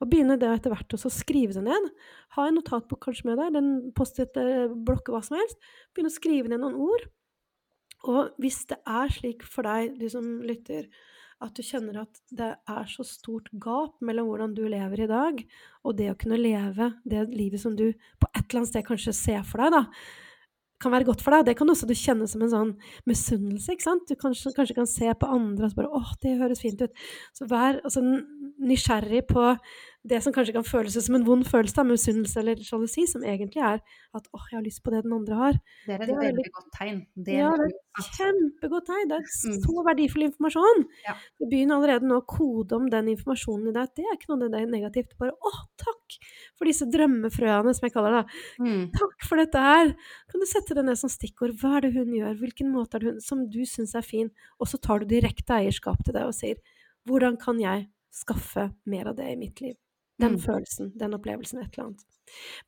[0.00, 1.88] Og begynne det etter hvert å skrive det ned.
[2.36, 5.60] Ha en notatbok kanskje med deg, den Post-it-blokk, hva som helst.
[5.94, 7.08] Begynne å skrive ned noen ord.
[8.10, 10.88] Og hvis det er slik for deg, du som lytter,
[11.40, 15.38] at du kjenner at det er så stort gap mellom hvordan du lever i dag,
[15.84, 19.16] og det å kunne leve det livet som du på et eller annet sted kanskje
[19.16, 19.86] ser for deg, da,
[20.80, 21.44] kan være godt for deg.
[21.48, 22.70] Det kan også du kjenne som en sånn
[23.08, 23.74] misunnelse.
[23.74, 24.06] ikke sant?
[24.08, 27.02] Du kanskje, kanskje kan se på andre og så bare åh, det høres fint ut.
[27.36, 28.00] Så vær altså,
[28.60, 29.54] nysgjerrig på
[30.08, 33.60] det som kanskje kan føles som en vond følelse, da, misunnelse eller sjalusi, som egentlig
[33.60, 33.82] er
[34.16, 35.58] at åh, jeg har lyst på det den andre har.
[35.84, 37.00] Det er et Det er veldig godt tegn.
[37.20, 39.08] Det Ja, det er et kjempegodt tegn.
[39.10, 39.58] Det er Mm.
[39.60, 40.86] så verdifull informasjon.
[41.04, 41.14] Ja.
[41.44, 43.92] Begynn allerede nå å kode om den informasjonen i deg.
[43.94, 45.18] Det er ikke noe det negativt.
[45.18, 46.16] Bare å, takk
[46.56, 48.26] for disse drømmefrøene, som jeg kaller det.
[48.58, 48.90] Mm.
[48.96, 49.94] Takk for dette her.
[50.32, 51.52] Kan du sette det ned som stikkord?
[51.60, 52.40] Hva er det hun gjør?
[52.40, 54.30] Hvilken måte er det hun som du syns er fin?
[54.58, 56.56] Og så tar du direkte eierskap til det og sier
[57.06, 59.76] hvordan kan jeg skaffe mer av det i mitt liv?
[60.20, 60.40] Den Mm.
[60.40, 62.04] følelsen, den opplevelsen, et eller annet.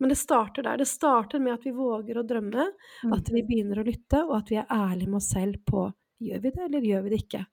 [0.00, 0.76] Men det starter der.
[0.78, 2.70] Det starter med at vi våger å drømme,
[3.04, 3.12] Mm.
[3.12, 6.40] at vi begynner å lytte, og at vi er ærlige med oss selv på gjør
[6.42, 7.46] vi det, eller gjør vi det ikke.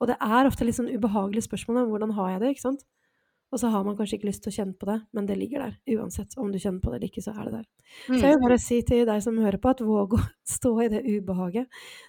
[0.00, 2.84] Og det er ofte litt sånn ubehagelige spørsmål om hvordan har jeg det, ikke sant.
[3.52, 5.58] Og så har man kanskje ikke lyst til å kjenne på det, men det ligger
[5.60, 5.76] der.
[5.96, 7.64] Uansett om du kjenner på det eller ikke, så er det der.
[8.08, 8.40] Så jeg Mm.
[8.40, 11.66] vil bare si til deg som hører på, at våg å stå i det ubehaget.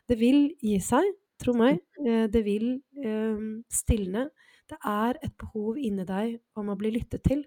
[0.08, 1.04] Det vil gi seg,
[1.40, 1.80] tro meg.
[2.06, 4.30] Eh, Det vil eh, stilne.
[4.70, 7.46] Det er et behov inni deg om å bli lyttet til.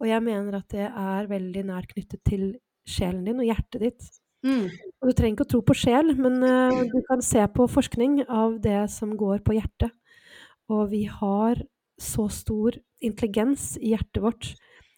[0.00, 2.52] Og jeg mener at det er veldig nært knyttet til
[2.88, 4.08] sjelen din og hjertet ditt.
[4.46, 4.68] Mm.
[5.00, 8.22] Og du trenger ikke å tro på sjel, men uh, du kan se på forskning
[8.24, 9.92] av det som går på hjertet.
[10.72, 11.60] Og vi har
[12.00, 14.52] så stor intelligens i hjertet vårt.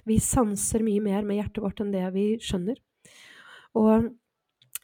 [0.07, 2.79] Vi sanser mye mer med hjertet vårt enn det vi skjønner.
[3.79, 4.11] Og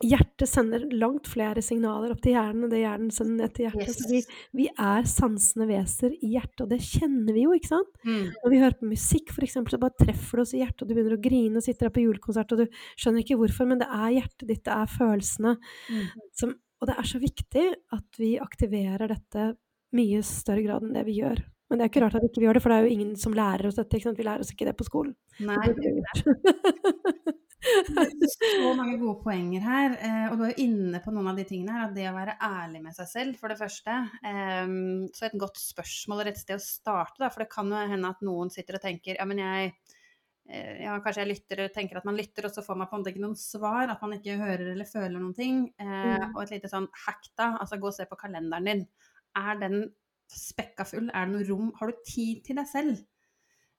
[0.05, 3.97] hjertet sender langt flere signaler opp til hjernen enn det hjernen sender ned til hjertet.
[3.99, 4.21] Så vi,
[4.61, 7.91] vi er sansende veser i hjertet, og det kjenner vi jo, ikke sant?
[8.07, 8.29] Mm.
[8.37, 10.95] Når vi hører på musikk, eksempel, så bare treffer det oss i hjertet, og du
[10.95, 13.91] begynner å grine og sitter her på julekonsert, og du skjønner ikke hvorfor, men det
[13.91, 15.57] er hjertet ditt, det er følelsene.
[15.91, 16.07] Mm.
[16.43, 17.67] Som, og det er så viktig
[17.99, 19.51] at vi aktiverer dette
[19.99, 21.43] mye større grad enn det vi gjør.
[21.69, 23.13] Men det er ikke rart at ikke vi gjør det, for det er jo ingen
[23.21, 23.99] som lærer oss dette.
[23.99, 24.15] ikke?
[24.17, 25.13] Vi lærer oss ikke det på skolen.
[25.45, 27.37] Nei, Det.
[27.63, 29.95] så mange gode poenger her.
[29.99, 31.89] eh, Og du er jo inne på noen av de tingene her.
[31.89, 33.97] At det å være ærlig med seg selv, for det første.
[34.25, 37.29] Ehm, Så et godt spørsmål og et sted å starte, da.
[37.35, 39.73] For det kan jo hende at noen sitter og tenker ja, men jeg
[40.49, 42.97] eh, ja, kanskje jeg lytter og tenker at man lytter, og så får man på
[42.97, 43.91] en måte ikke noen svar.
[43.91, 45.67] At man ikke hører eller føler noen ting.
[45.79, 46.35] Eh, Mm.
[46.37, 47.57] Og et lite sånn hack, da.
[47.61, 48.87] Altså gå og se på kalenderen din.
[49.37, 49.91] Er den
[50.31, 51.11] spekka full?
[51.15, 51.73] Er det noe rom?
[51.81, 52.99] Har du tid til deg selv?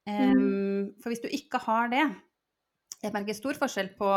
[0.07, 2.03] Ehm, for hvis du ikke har det
[2.99, 4.07] Jeg merker stor forskjell på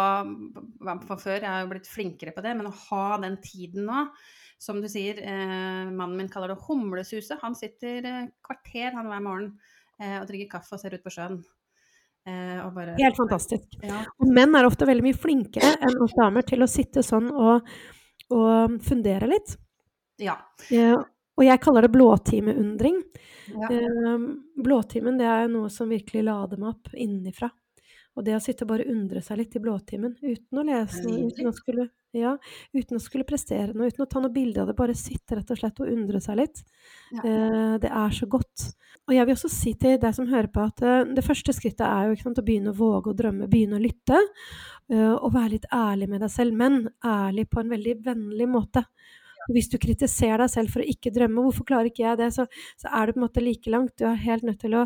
[1.07, 4.07] på før, jeg har jo blitt flinkere på det, men å ha den tiden nå
[4.63, 7.41] Som du sier, eh, mannen min kaller det humlesuset.
[7.43, 9.49] Han sitter eh, kvarter han hver morgen
[9.99, 11.41] eh, og drikker kaffe og ser ut på sjøen.
[12.23, 13.75] Eh, og bare Helt fantastisk.
[13.83, 14.05] Ja.
[14.23, 17.67] Og menn er ofte veldig mye flinkere enn oss damer til å sitte sånn og,
[18.31, 19.57] og fundere litt.
[20.23, 20.39] ja.
[20.71, 20.95] Eh,
[21.33, 23.03] og jeg kaller det blåtimeundring.
[23.51, 23.67] ja.
[23.73, 24.25] Eh,
[24.63, 27.51] blåtimen det er noe som virkelig lader meg opp innenfra.
[28.17, 31.31] Og det å sitte og bare undre seg litt i blåtimen uten å lese noe,
[31.31, 32.35] uten å skulle Ja,
[32.77, 35.49] uten å skulle prestere noe, uten å ta noe bilde av det, bare sitte rett
[35.55, 36.61] og slett og undre seg litt.
[37.15, 37.23] Ja.
[37.25, 38.67] Eh, det er så godt.
[39.09, 41.87] Og jeg vil også si til deg som hører på at eh, det første skrittet
[41.87, 44.21] er jo ikke sant, å begynne å våge å drømme, begynne å lytte.
[44.93, 48.85] eh, og være litt ærlig med deg selv, men ærlig på en veldig vennlig måte.
[49.51, 52.45] Hvis du kritiserer deg selv for å ikke drømme, hvorfor klarer ikke jeg det, så,
[52.79, 53.97] så er du på en måte like langt.
[53.99, 54.85] Du er helt nødt til å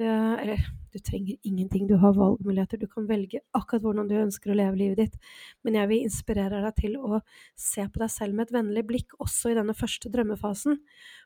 [0.00, 2.80] Eller du trenger ingenting, du har valgmuligheter.
[2.80, 5.30] Du kan velge akkurat hvordan du ønsker å leve livet ditt.
[5.64, 7.20] Men jeg vil inspirere deg til å
[7.58, 10.76] se på deg selv med et vennlig blikk, også i denne første drømmefasen.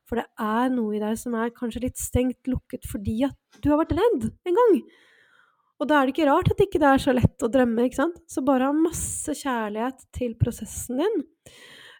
[0.07, 3.73] For det er noe i deg som er kanskje litt stengt, lukket, fordi at du
[3.73, 4.79] har vært redd en gang.
[5.77, 7.89] Og da er det ikke rart at ikke det ikke er så lett å drømme,
[7.89, 8.21] ikke sant.
[8.31, 11.19] Så bare ha masse kjærlighet til prosessen din.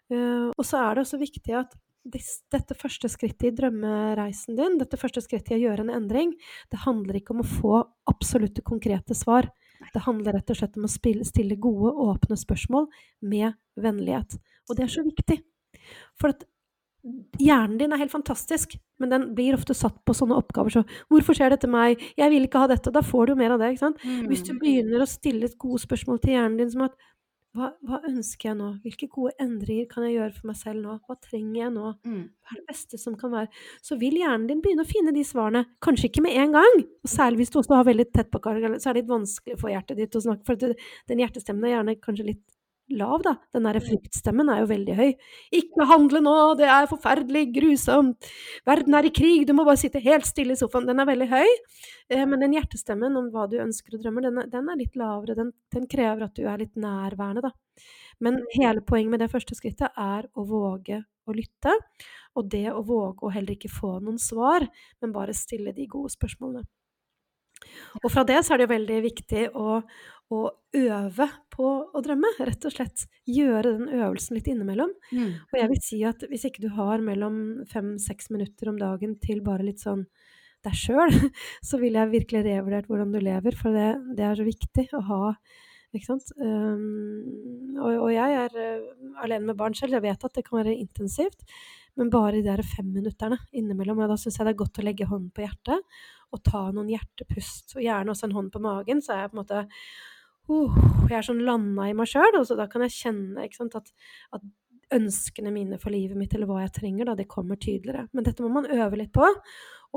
[0.07, 1.75] Uh, og så er det også viktig at
[2.11, 6.33] dette første skrittet i drømmereisen din, dette første skrittet i å gjøre en endring,
[6.71, 9.49] det handler ikke om å få absolutte konkrete svar.
[9.93, 12.87] Det handler rett og slett om å stille gode, åpne spørsmål
[13.29, 14.39] med vennlighet.
[14.67, 15.41] Og det er så viktig.
[16.19, 16.47] For at
[17.39, 21.37] hjernen din er helt fantastisk, men den blir ofte satt på sånne oppgaver så 'Hvorfor
[21.37, 22.01] skjer dette meg?
[22.17, 23.71] Jeg vil ikke ha dette.' Da får du jo mer av det.
[23.71, 24.01] ikke sant?
[24.01, 24.59] Hvis du mm.
[24.59, 26.95] begynner å stille gode spørsmål til hjernen din som at
[27.57, 28.67] hva, hva, ønsker jeg nå?
[28.83, 30.97] Hvilke gode endringer kan jeg gjøre for meg selv nå?
[31.07, 31.93] Hva trenger jeg nå?
[32.07, 32.19] Mm.
[32.29, 33.63] Hva er det beste som kan være?
[33.85, 35.63] Så vil hjernen din begynne å finne de svarene.
[35.83, 38.77] Kanskje ikke med en gang, og særlig hvis du også har veldig tett på karen,
[38.77, 41.97] så er det litt vanskelig for hjertet ditt å snakke, for den hjertestemmen er gjerne
[42.03, 42.45] kanskje litt
[42.93, 43.33] lav, da.
[43.55, 43.87] Den derre mm.
[43.87, 45.09] fryktstemmen er jo veldig høy.
[45.55, 48.29] 'Ikke handle nå, det er forferdelig, grusomt,
[48.67, 51.29] verden er i krig, du må bare sitte helt stille i sofaen.' Den er veldig
[51.31, 51.49] høy.
[52.09, 54.95] Eh, men den hjertestemmen om hva du ønsker og drømmer, den er, den er litt
[54.99, 55.35] lavere.
[55.37, 57.83] Den, den, krever at du er litt nærværende, da.
[58.23, 58.47] Men mm.
[58.55, 61.75] hele poenget med det første skrittet er å våge å lytte.
[62.37, 64.65] Og det å våge å heller ikke få noen svar,
[65.01, 66.67] men bare stille de gode spørsmålene.
[68.03, 69.79] Og fra det så er det jo veldig viktig å,
[70.33, 70.41] å
[70.75, 72.33] øve på å drømme.
[72.43, 74.91] Rett og slett gjøre den øvelsen litt innimellom.
[75.11, 75.29] Mm.
[75.47, 79.41] Og jeg vil si at hvis ikke du har mellom fem-seks minutter om dagen til
[79.45, 80.05] bare litt sånn
[80.65, 81.13] deg sjøl,
[81.67, 85.03] så ville jeg virkelig revurdert hvordan du lever, for det, det, er så viktig å
[85.09, 85.23] ha.
[85.95, 86.33] Ikke sant?
[86.35, 88.87] Um, og, og, jeg er uh,
[89.23, 91.45] alene med barn selv, jeg vet at det kan være intensivt.
[91.97, 94.03] Men bare de der femminutterne innimellom.
[94.03, 95.95] Og da syns jeg det er godt å legge hånden på hjertet
[96.35, 97.73] og ta noen hjertepust.
[97.77, 99.63] Og gjerne også en hånd på magen, så er jeg på en måte
[100.51, 100.77] uh,
[101.09, 103.91] Jeg er sånn landa i meg sjøl, og så da kan jeg kjenne sant, at,
[104.35, 104.45] at,
[104.95, 108.05] ønskene mine for livet mitt, eller hva jeg trenger, da, det kommer tydeligere.
[108.15, 109.27] Men dette må man øve litt på.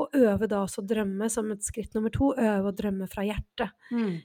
[0.00, 2.32] Og øve da også å drømme som et skritt nummer to.
[2.34, 3.70] Øve å drømme fra hjertet.
[3.94, 4.18] Mm.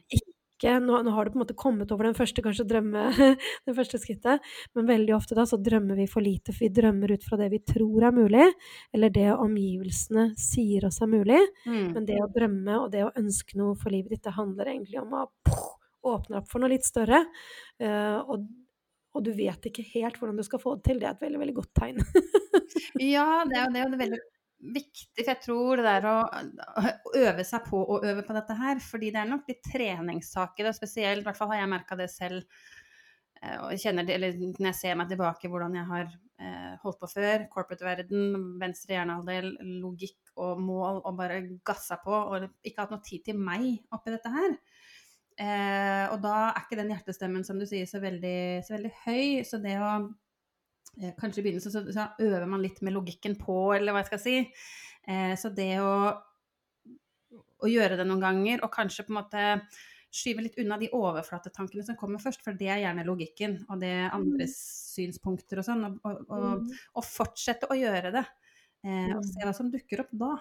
[0.63, 3.09] Nå, nå, har du på en måte kommet over den første kanskje drømme,
[3.67, 7.11] det første skrittet, men veldig ofte da så drømmer vi for lite, for vi drømmer
[7.11, 8.47] ut fra det vi tror er mulig,
[8.95, 11.41] eller det omgivelsene sier oss er mulig.
[11.67, 11.89] Mm.
[11.91, 15.03] Men det å drømme og det å ønske noe for livet ditt, det handler egentlig
[15.03, 15.27] om å
[16.05, 17.23] poh, åpne opp for noe litt større.
[17.81, 18.45] Uh, og,
[19.15, 21.01] og, du vet ikke helt hvordan du skal få det til.
[21.01, 21.99] Det er et veldig, veldig godt tegn.
[23.15, 24.23] ja, det er jo det, er veldig
[24.75, 26.15] viktig, for jeg tror det der å,
[27.19, 30.77] øve seg på å øve på dette her, fordi det er nok litt treningssaker, og
[30.77, 32.47] spesielt, i hvert fall har jeg merka det selv.
[33.41, 37.11] Eh, og kjenner eller Når jeg ser meg tilbake hvordan jeg har eh, holdt på
[37.11, 39.51] før, corporate-verden, venstre hjernehalvdel,
[39.83, 44.15] logikk og mål, og bare gassa på, og ikke hatt noe tid til meg oppi
[44.15, 44.57] dette her.
[45.35, 49.25] Eh, og da er ikke den hjertestemmen som du sier så veldig, så veldig høy.
[49.47, 49.89] Så det å
[51.01, 54.11] Eh, kanskje i begynnelsen så, så, øver man litt med logikken på, eller hva jeg
[54.13, 54.37] skal si.
[55.11, 55.95] Eh, så det å,
[57.35, 59.43] å, gjøre det noen ganger, og kanskje på en måte
[60.15, 63.91] skyve litt unna de overflatetankene som kommer først, for det er gjerne logikken, og det
[63.91, 64.87] er andres mm.
[64.95, 66.83] synspunkter og sånn, og, og, og, mm.
[66.93, 68.23] og, fortsette å gjøre det.
[68.87, 70.33] Eh, og se hva som dukker opp da.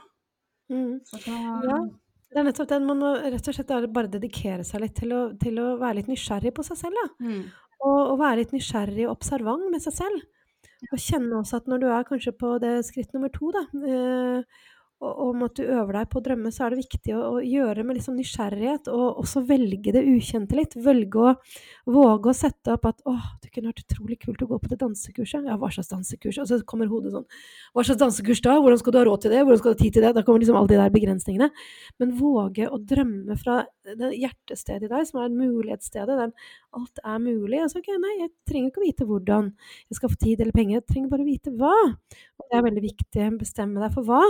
[0.70, 1.00] Mm.
[1.26, 1.83] da ja.
[2.32, 2.87] Det er nettopp den.
[2.88, 6.10] Man må rett og slett bare dedikere seg litt til å, til å være litt
[6.10, 7.00] nysgjerrig på seg selv.
[7.00, 7.28] Da.
[7.28, 7.42] Mm.
[7.84, 10.24] Og, og, være litt nysgjerrig og observant med seg selv.
[10.92, 14.64] Og kjenne også at når du er kanskje på det skritt nummer to, da, eh,
[15.04, 17.42] og om at du øver deg på å drømme, så er det viktig å, å
[17.44, 20.76] gjøre med sånn nysgjerrighet, og også velge det ukjente litt.
[20.84, 21.34] Velge å
[21.94, 24.80] våge å sette opp at åh, det kunne vært utrolig kult å gå på det
[24.80, 25.46] dansekurset.
[25.48, 26.40] Ja, hva slags dansekurs?
[26.42, 27.26] Og så kommer hodet sånn
[27.76, 28.56] Hva slags dansekurs da?
[28.58, 29.44] Hvordan skal du ha råd til det?
[29.44, 30.14] Hvordan skal du ha tid til det?
[30.16, 31.50] Da kommer liksom alle de der begrensningene.
[32.00, 36.32] Men våge å drømme fra det hjertestedet i deg, som er mulighetsstedet, der
[36.74, 37.60] alt er mulig.
[37.60, 39.52] Altså, ok, nei, jeg trenger ikke å vite hvordan
[39.90, 41.74] jeg skal få tid eller penger, jeg trenger bare å vite hva.
[42.40, 44.22] Og det er veldig viktig bestemme deg for hva,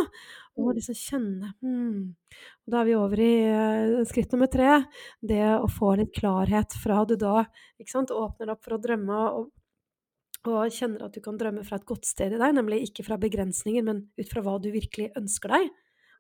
[0.61, 2.15] og disse kjenne hmm.
[2.71, 4.81] Da er vi over i uh, skritt nummer tre,
[5.23, 7.45] det å få litt klarhet fra du da
[7.91, 9.49] sant, åpner opp for å drømme og,
[10.49, 13.19] og kjenner at du kan drømme fra et godt sted i deg, nemlig ikke fra
[13.21, 15.73] begrensninger, men ut fra hva du virkelig ønsker deg.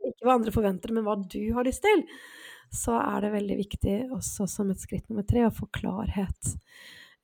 [0.04, 2.04] Ikke hva andre forventer, men hva du har lyst til
[2.74, 6.54] så er det veldig viktig også som et skritt nummer tre å få klarhet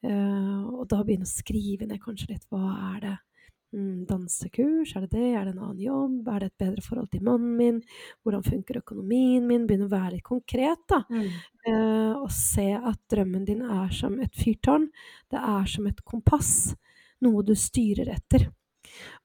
[0.00, 3.29] Uh, og da begynne å skrive ned kanskje litt hva er det mm,
[3.70, 5.28] Dansekurs, er det det?
[5.30, 6.28] Er det en annen jobb?
[6.28, 7.80] Er det et bedre forhold til mannen min?
[8.24, 9.66] Hvordan funker økonomien min?
[9.68, 11.04] Begynne å være litt konkret, da.
[11.06, 11.28] Mm.
[11.70, 14.88] Eh, og se at drømmen din er som et fyrtårn.
[15.30, 16.74] Det er som et kompass.
[17.22, 18.48] Noe du styrer etter.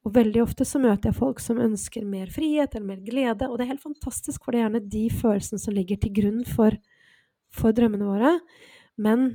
[0.06, 3.58] Og veldig ofte så møter jeg folk som ønsker mer frihet eller mer glede, og
[3.58, 6.78] det er helt fantastisk, for det er gjerne de følelsene som ligger til grunn for,
[7.50, 8.36] for drømmene våre.
[9.02, 9.32] Men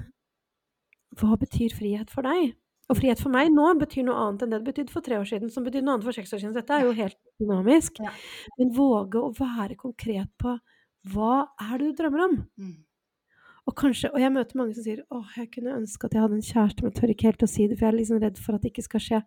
[1.18, 2.54] hva betyr frihet for deg?
[2.90, 5.28] Og frihet for meg nå betyr noe annet enn det det betydde for tre år
[5.30, 6.56] siden, som betydde noe annet for seks år siden.
[6.56, 8.02] Dette er jo helt dynamisk.
[8.02, 8.12] Ja.
[8.58, 10.56] Men våge å være konkret på
[11.10, 12.40] hva er det du drømmer om?
[12.60, 12.78] Mm.
[13.68, 16.36] Og, kanskje, og jeg møter mange som sier åh, jeg kunne ønske at jeg hadde
[16.38, 18.56] en kjæreste, men tør ikke helt å si det, for jeg er liksom redd for
[18.56, 19.20] at det ikke skal skje.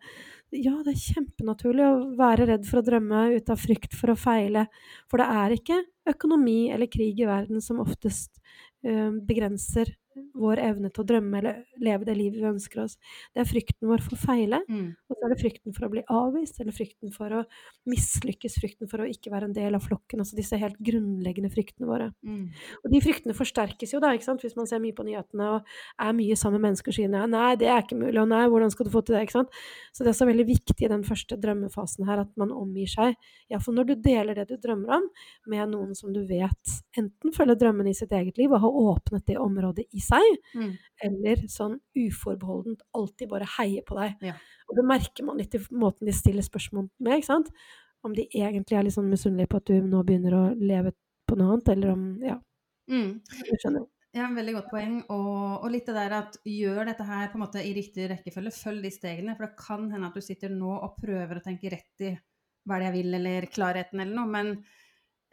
[0.58, 4.18] Ja, det er kjempenaturlig å være redd for å drømme ut av frykt for å
[4.20, 4.66] feile.
[5.08, 5.80] For det er ikke
[6.12, 8.42] økonomi eller krig i verden som oftest
[8.84, 9.94] uh, begrenser
[10.34, 12.98] vår evne til å drømme eller leve det livet vi ønsker oss.
[13.34, 14.88] Det er frykten vår for å feile, mm.
[15.10, 17.44] og så er det frykten for å bli avvist, eller frykten for å
[17.90, 20.24] mislykkes, frykten for å ikke være en del av flokken.
[20.24, 22.12] Altså disse helt grunnleggende fryktene våre.
[22.26, 22.46] Mm.
[22.84, 25.76] Og de fryktene forsterkes jo da, ikke sant, hvis man ser mye på nyhetene og
[26.02, 28.44] er mye sammen med mennesker og sier nei, nei, det er ikke mulig, og nei,
[28.52, 29.62] hvordan skal du få til det, ikke sant.
[29.94, 33.18] Så det er så veldig viktig i den første drømmefasen her at man omgir seg,
[33.52, 35.10] iallfall når du deler det du drømmer om,
[35.50, 39.26] med noen som du vet enten følger drømmene i sitt eget liv og har åpnet
[39.28, 40.74] det området i seg, mm.
[41.08, 44.28] eller sånn uforbeholdent alltid bare heier på deg.
[44.32, 44.36] Ja.
[44.70, 47.52] Og det merker man litt i måten de stiller spørsmål med, ikke sant?
[48.04, 50.94] Om de egentlig er litt sånn misunnelige på at du nå begynner å leve
[51.30, 52.40] på noe annet, eller om Ja.
[52.92, 53.22] Mm.
[53.24, 53.88] Du skjønner.
[54.14, 54.98] Ja, veldig godt poeng.
[55.10, 58.52] Og, og, litt det der at gjør dette her på en måte i riktig rekkefølge.
[58.54, 59.34] Følg de stegene.
[59.38, 62.12] For det kan hende at du sitter nå og prøver å tenke rett i
[62.64, 64.30] hva det er jeg vil, eller klarheten eller noe.
[64.30, 64.52] Men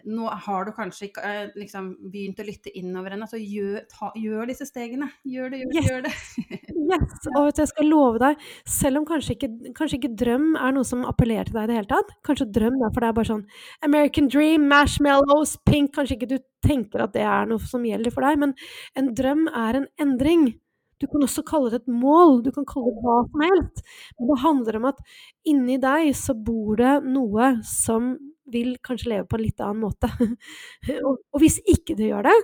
[0.09, 4.11] nå har du kanskje ikke eh, liksom, begynt å lytte innover ennå, så gjør, ta,
[4.19, 5.11] gjør, disse stegene.
[5.29, 5.91] Gjør det, gjør det, yes.
[5.91, 6.15] gjør det.
[6.93, 7.27] yes.
[7.37, 8.47] Og vet du, jeg skal love deg,
[8.79, 11.79] selv om kanskje ikke, kanskje ikke, drøm er noe som appellerer til deg i det
[11.81, 13.45] hele tatt, kanskje drøm er for det er bare sånn
[13.87, 18.25] American dream, marshmallows, pink Kanskje ikke du tenker at det er noe som gjelder for
[18.25, 18.53] deg, men
[18.99, 20.53] en drøm er en endring.
[21.01, 23.85] Du kan også kalle det et mål, du kan kalle det hva som helst.
[24.19, 25.05] Men det handler om at
[25.49, 28.15] inni deg så bor det noe som
[28.51, 30.11] vil kanskje leve på en litt annen måte.
[31.07, 32.37] og, og, hvis ikke det gjør det,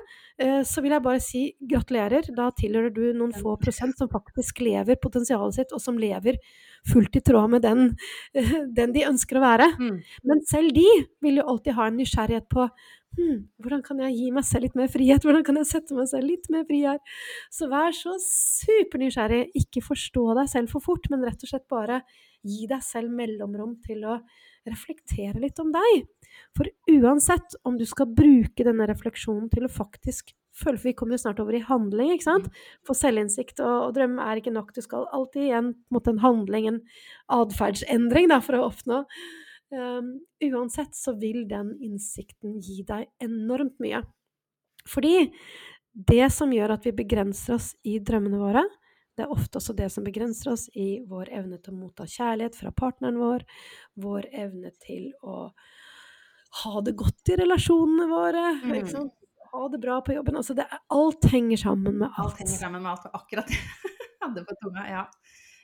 [0.42, 1.42] eh, så vil jeg bare si
[1.72, 2.28] gratulerer.
[2.36, 6.38] Da tilhører du noen få prosent som faktisk lever potensialet sitt, og som lever
[6.86, 7.88] fullt i tråd med den,
[8.78, 9.72] den de ønsker å være.
[9.80, 9.96] Mm.
[10.30, 10.86] Men selv de
[11.26, 12.68] vil jo alltid ha en nysgjerrighet på
[13.16, 15.24] hm, hvordan kan jeg gi meg selv litt mer frihet?
[15.26, 17.00] Hvordan kan jeg sette meg selv litt mer fri her?
[17.52, 19.42] Så vær så supernysgjerrig.
[19.58, 22.02] Ikke forstå deg selv for fort, men rett og slett bare
[22.46, 24.20] gi deg selv mellomrom til å
[24.66, 26.06] reflektere litt om deg.
[26.56, 31.18] For uansett om du skal bruke denne refleksjonen til å faktisk føle For vi kommer
[31.18, 32.46] jo snart over i handling, ikke sant?
[32.48, 32.60] Mm.
[32.88, 34.70] For selvinnsikt og, og drøm er ikke nok.
[34.72, 36.78] Du skal alltid igjen mot en handling, en
[37.36, 39.02] atferdsendring, for å oppnå.
[39.74, 40.12] Um,
[40.46, 44.02] uansett så vil den innsikten gi deg enormt mye.
[44.86, 45.30] Fordi
[45.96, 48.62] det som gjør at vi begrenser oss i drømmene våre,
[49.16, 52.58] det er ofte også det som begrenser oss i vår evne til å motta kjærlighet
[52.58, 53.46] fra partneren vår,
[54.04, 55.48] vår evne til å
[56.62, 58.44] ha det godt i relasjonene våre.
[58.60, 59.08] Mm.
[59.56, 60.36] Ha det bra på jobben.
[60.36, 62.26] Altså det, alt henger sammen med alt.
[62.26, 63.08] Alt henger sammen med alt.
[63.16, 63.58] Akkurat det
[64.20, 65.06] hadde på tunga, ja.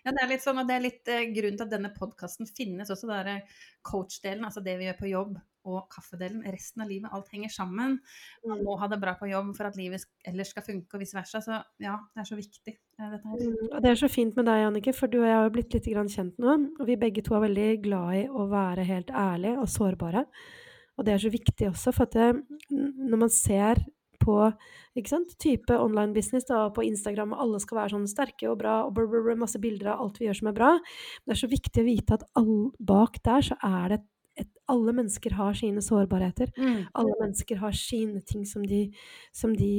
[0.02, 2.48] Ja, det er litt sånn, og det er litt uh, grunnen til at denne podkasten
[2.50, 3.06] finnes også.
[3.06, 5.36] Det er eh, coach-delen, altså det vi gjør på jobb,
[5.70, 6.40] og kaffedelen.
[6.50, 8.00] Resten av livet, alt henger sammen.
[8.50, 11.14] Man må ha det bra på jobb for at livet ellers skal funke, og vice
[11.14, 11.42] versa.
[11.44, 12.74] Så ja, det er så viktig.
[12.98, 13.46] Uh, dette her.
[13.46, 15.54] Mm, og det er så fint med deg, Annike, for du og jeg har jo
[15.54, 16.58] blitt litt kjent nå.
[16.82, 20.26] Og vi begge to er veldig glad i å være helt ærlige og sårbare.
[20.98, 22.32] Og det er så viktig også, for at det,
[22.74, 23.86] når man ser
[24.22, 24.36] på
[24.98, 25.34] ikke sant?
[25.40, 28.94] type online business da, på Instagram, og alle skal være sånn sterke og bra, og
[28.96, 30.72] brr, brr, masse bilder av alt vi gjør som er bra.
[30.78, 34.02] Men det er så viktig å vite at all, bak der så er det
[34.40, 36.52] et, alle mennesker har sine sårbarheter.
[36.56, 36.84] Mm.
[36.98, 38.86] Alle mennesker har sine ting som de,
[39.36, 39.72] som de,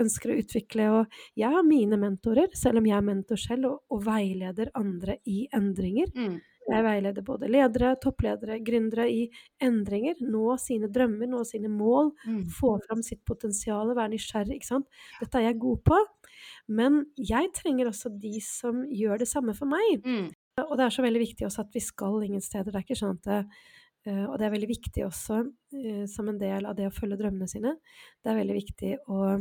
[0.00, 0.90] ønsker å utvikle.
[1.00, 5.18] Og jeg har mine mentorer, selv om jeg er mentor selv, og, og veileder andre
[5.28, 6.12] i endringer.
[6.16, 6.38] Mm.
[6.68, 9.22] Jeg veileder både ledere, toppledere, gründere i
[9.64, 10.18] endringer.
[10.20, 12.12] Nå sine drømmer, nå sine mål.
[12.26, 12.42] Mm.
[12.58, 14.58] Få fram sitt potensial, være nysgjerrig.
[14.58, 15.00] ikke sant?
[15.22, 16.00] Dette er jeg god på.
[16.68, 20.04] Men jeg trenger også de som gjør det samme for meg.
[20.04, 20.28] Mm.
[20.66, 22.70] Og det er så veldig viktig også at vi skal ingen steder.
[22.70, 23.40] Det er ikke sånn at det,
[24.10, 27.20] uh, Og det er veldig viktig også, uh, som en del av det å følge
[27.20, 27.76] drømmene sine,
[28.22, 29.36] det er veldig viktig å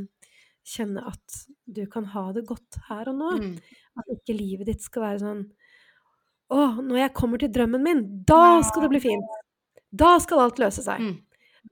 [0.68, 3.32] kjenne at du kan ha det godt her og nå.
[3.40, 3.54] Mm.
[3.98, 5.44] At ikke livet ditt skal være sånn
[6.54, 9.38] å, når jeg kommer til drømmen min, da skal det bli fint!
[9.98, 11.02] Da skal alt løse seg.
[11.04, 11.16] Mm.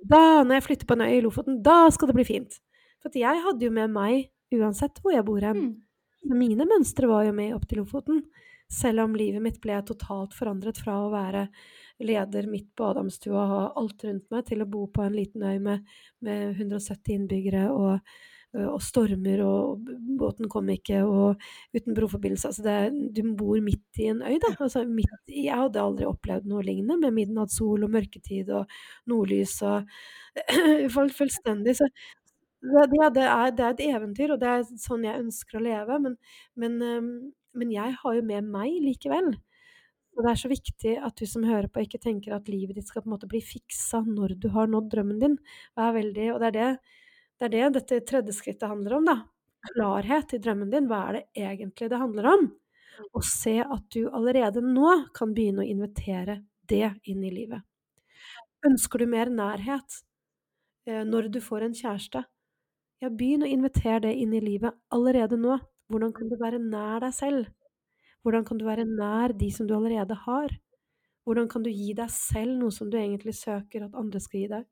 [0.05, 2.59] Da, når jeg flytter på en øy i Lofoten, da skal det bli fint.
[3.03, 5.73] For jeg hadde jo med meg, uansett hvor jeg bor hen, mm.
[6.33, 8.23] Mine mønstre var jo med opp til Lofoten.
[8.71, 11.45] Selv om livet mitt ble totalt forandret fra å være
[12.01, 15.45] leder midt på Adamstua og ha alt rundt meg, til å bo på en liten
[15.45, 15.85] øy med,
[16.25, 18.15] med 170 innbyggere og,
[18.57, 19.85] og, stormer, og
[20.25, 21.45] båten kom ikke, og
[21.77, 22.51] uten broforbindelse.
[22.51, 24.51] Altså det, du bor midt i en øy, da.
[24.57, 28.75] Altså midt, jeg hadde aldri opplevd noe lignende, med midnattssol og mørketid og
[29.11, 29.87] nordlys og
[31.21, 31.77] fullstendig.
[31.79, 31.89] Så
[32.65, 36.01] det, det, er, det, er, et eventyr, og det er sånn jeg ønsker å leve.
[36.01, 36.19] Men,
[36.59, 39.33] men men jeg har jo med meg likevel.
[40.15, 42.87] Og det er så viktig at du som hører på, ikke tenker at livet ditt
[42.87, 45.39] skal på en måte bli fiksa når du har nådd drømmen din.
[45.75, 46.69] Og, veldig, og det, er det,
[47.39, 49.17] det, er det, dette tredje skrittet handler om, da.
[49.71, 50.89] Klarhet i drømmen din.
[50.89, 52.45] Hva er det egentlig det handler om?
[53.15, 56.39] Og se at du allerede nå kan begynne å invitere
[56.69, 57.61] det inn i livet.
[58.65, 59.99] Ønsker du mer nærhet
[60.87, 62.23] eh, når du får en kjæreste?
[63.03, 65.59] Ja, begynn å invitere det inn i livet allerede nå.
[65.91, 67.49] Hvordan kan du være nær deg selv?
[68.25, 70.55] Hvordan kan du være nær de som du allerede har?
[71.25, 74.49] Hvordan kan du gi deg selv noe som du egentlig søker at andre skal gi
[74.55, 74.65] deg?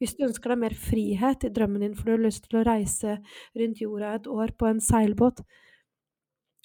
[0.00, 2.66] Hvis du ønsker deg mer frihet i drømmen din, for du har lyst til å
[2.66, 3.18] reise
[3.58, 5.44] rundt jorda et år på en seilbåt,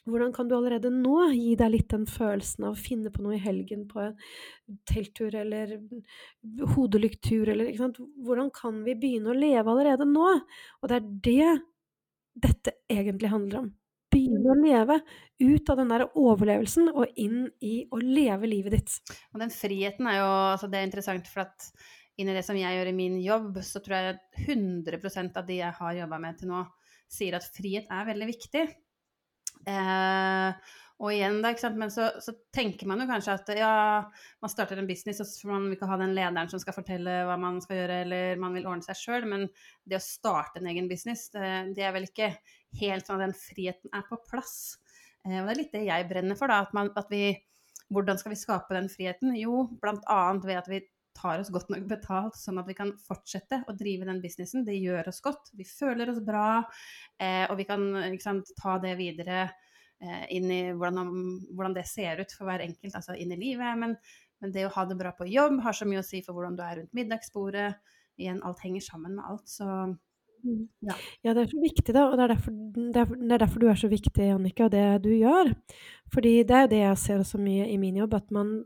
[0.05, 3.39] hvordan kan du allerede nå gi deg litt den følelsen av å finne på noe
[3.39, 4.17] i helgen på en
[4.85, 5.79] telttur eller
[6.75, 7.97] hodelykttur eller ikke sant?
[8.21, 10.27] Hvordan kan vi begynne å leve allerede nå?
[10.81, 11.55] Og det er det
[12.45, 13.73] dette egentlig handler om.
[14.13, 14.99] Begynne å leve
[15.41, 19.17] ut av den der overlevelsen og inn i å leve livet ditt.
[19.33, 21.71] Og den friheten er jo altså Det er interessant, for at
[22.21, 25.45] inn i det som jeg gjør i min jobb, så tror jeg at 100% av
[25.47, 26.63] de jeg har jobba med til nå,
[27.11, 28.63] sier at frihet er veldig viktig.
[29.65, 33.71] Eh, og igjen, da, Men så, så, tenker man jo kanskje at ja,
[34.41, 37.17] man starter en business, og så man vil ikke ha den lederen som skal fortelle
[37.27, 39.27] hva man skal gjøre, eller man vil ordne seg sjøl.
[39.27, 39.49] Men
[39.83, 42.31] det å starte en egen business, det, det, er vel ikke
[42.79, 44.77] helt sånn at den friheten er på plass.
[45.25, 46.63] Eh, og det er litt det jeg brenner for, da.
[46.63, 47.27] At, man, at vi
[47.93, 49.35] Hvordan skal vi skape den friheten?
[49.37, 50.21] Jo, bl.a.
[50.41, 50.79] ved at vi
[51.15, 54.65] tar oss godt nok betalt, sånn at vi kan fortsette å drive den businessen.
[54.67, 55.53] Det gjør oss godt.
[55.55, 56.63] Vi føler oss bra,
[57.19, 57.87] eh, og vi kan
[58.21, 59.47] sant, ta det videre
[60.03, 61.11] Eh, inn i hvordan,
[61.55, 63.77] hvordan, det ser ut for hver enkelt, altså inn i livet.
[63.79, 63.95] Men,
[64.41, 66.57] men, det å ha det bra på jobb har så mye å si for hvordan
[66.57, 67.69] du er rundt middagsbordet.
[68.19, 70.59] Igjen, alt henger sammen med alt, så mm.
[70.87, 70.95] ja.
[71.25, 71.33] ja.
[71.35, 72.05] det er så viktig, da.
[72.07, 74.75] Og det er, derfor, det, er, det er derfor du er så viktig, Jannicke, og
[74.75, 75.51] det du gjør.
[76.13, 78.57] Fordi det er det jeg ser så mye i min jobb, at man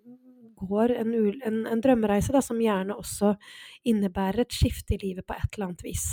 [0.59, 1.15] går en,
[1.47, 3.33] en, en drømmereise da, som gjerne også
[3.87, 6.07] innebærer et skifte i livet på et eller annet vis.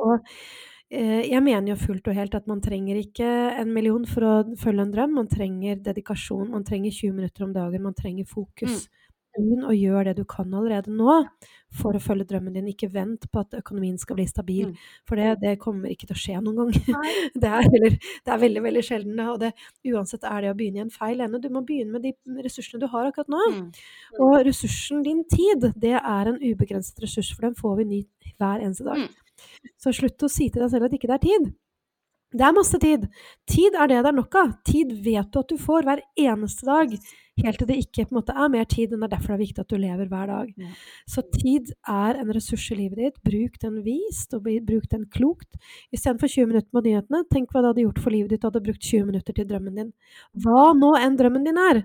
[0.00, 0.24] Og
[0.90, 3.26] Eh, jeg mener jo fullt og helt at man trenger ikke
[3.60, 5.12] en million for å følge en drøm.
[5.20, 8.88] Man trenger dedikasjon, man trenger 20 minutter om dagen, man trenger fokus.
[8.88, 8.99] Mm.
[9.36, 11.12] Begynn å gjøre det du kan allerede nå
[11.80, 12.70] for å følge drømmen din.
[12.72, 14.88] Ikke vent på at økonomien skal bli stabil, mm.
[15.06, 16.98] for det, det, kommer ikke til å skje noen gang.
[17.40, 19.22] Det er, eller, det er, veldig veldig sjelden.
[19.30, 19.52] Og det,
[19.92, 21.40] uansett er det å begynne i en feil ende.
[21.42, 23.40] Du må begynne med de ressursene du har akkurat nå.
[23.54, 23.64] Mm.
[24.26, 28.04] Og ressursen din tid, det er en ubegrenset ressurs, for den får vi ny
[28.34, 29.06] hver eneste dag.
[29.06, 29.66] Mm.
[29.80, 31.50] Så slutt å si til deg selv at ikke det er tid.
[32.30, 33.08] Det er masse tid.
[33.50, 34.52] Tid er det det er nok av.
[34.66, 36.92] Tid vet du at du får hver eneste dag,
[37.46, 38.92] helt til det ikke på en måte er mer tid.
[38.92, 40.52] enn det er derfor det er viktig at du lever hver dag.
[40.56, 40.72] Ja.
[41.08, 43.22] Så tid er en ressurs i livet ditt.
[43.26, 45.58] Bruk den vist, og bruk den klokt.
[45.94, 48.42] Istedenfor 20 minutter på nyhetene, tenk hva det hadde gjort for livet ditt.
[48.42, 49.90] Du hadde brukt 20 minutter til drømmen din.
[50.44, 51.84] Hva nå enn drømmen din er.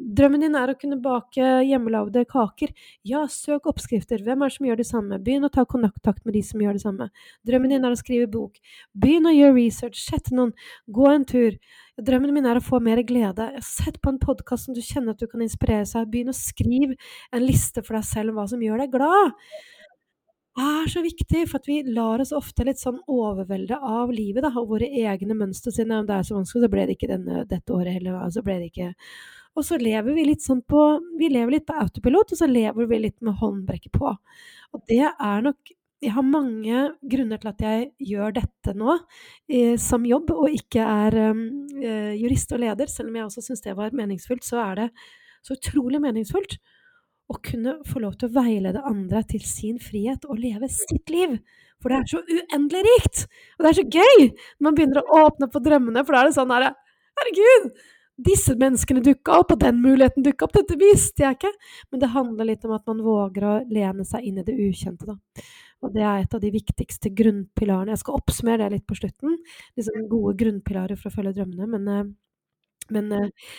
[0.00, 2.70] Drømmen din er å kunne bake hjemmelagde kaker.
[3.04, 4.22] Ja, søk oppskrifter.
[4.24, 5.18] Hvem er det som gjør det samme?
[5.20, 7.08] Begynn å ta kontakt med de som gjør det samme.
[7.44, 8.56] Drømmen din er å skrive bok.
[8.96, 10.00] Begynn å gjøre research.
[10.00, 10.54] Sett noen.
[10.88, 11.58] Gå en tur.
[12.00, 13.50] Drømmen min er å få mer glede.
[13.66, 16.08] Sett på en podkast som du kjenner at du kan inspirere seg.
[16.08, 16.96] Begynn å skrive
[17.36, 19.34] en liste for deg selv om hva som gjør deg glad
[20.56, 24.44] Det er så viktig, for at vi lar oss ofte litt sånn overvelde av livet
[24.44, 25.72] da, og våre egne mønstre.
[25.76, 28.24] Siden det er så vanskelig, så ble det ikke denne, dette året heller.
[28.32, 28.94] Så ble det ikke
[29.58, 30.80] og så lever vi litt sånn på
[31.18, 34.14] Vi lever litt på autopilot, og så lever vi litt med håndbrekket på.
[34.70, 36.82] Og det er nok jeg har mange
[37.12, 38.94] grunner til at jeg gjør dette nå
[39.52, 42.88] eh, som jobb, og ikke er eh, jurist og leder.
[42.88, 44.86] Selv om jeg også syns det var meningsfullt, så er det
[45.44, 46.56] så utrolig meningsfullt
[47.30, 51.36] å kunne få lov til å veilede andre til sin frihet og leve sitt liv.
[51.80, 53.22] For det er så uendelig rikt!
[53.58, 56.30] Og det er så gøy når man begynner å åpne på drømmene, for da er
[56.30, 56.74] det sånn herre
[57.20, 57.72] Herregud!
[58.24, 60.54] Disse menneskene dukka opp, og den muligheten dukka opp.
[60.56, 61.52] Dette visste jeg ikke.
[61.90, 65.08] Men det handler litt om at man våger å lene seg inn i det ukjente,
[65.08, 65.44] da.
[65.80, 67.94] Og det er et av de viktigste grunnpilarene.
[67.94, 69.38] Jeg skal oppsummere det litt på slutten.
[69.78, 71.68] Liksom gode grunnpilarer for å følge drømmene.
[71.72, 73.50] Men, eh, men eh,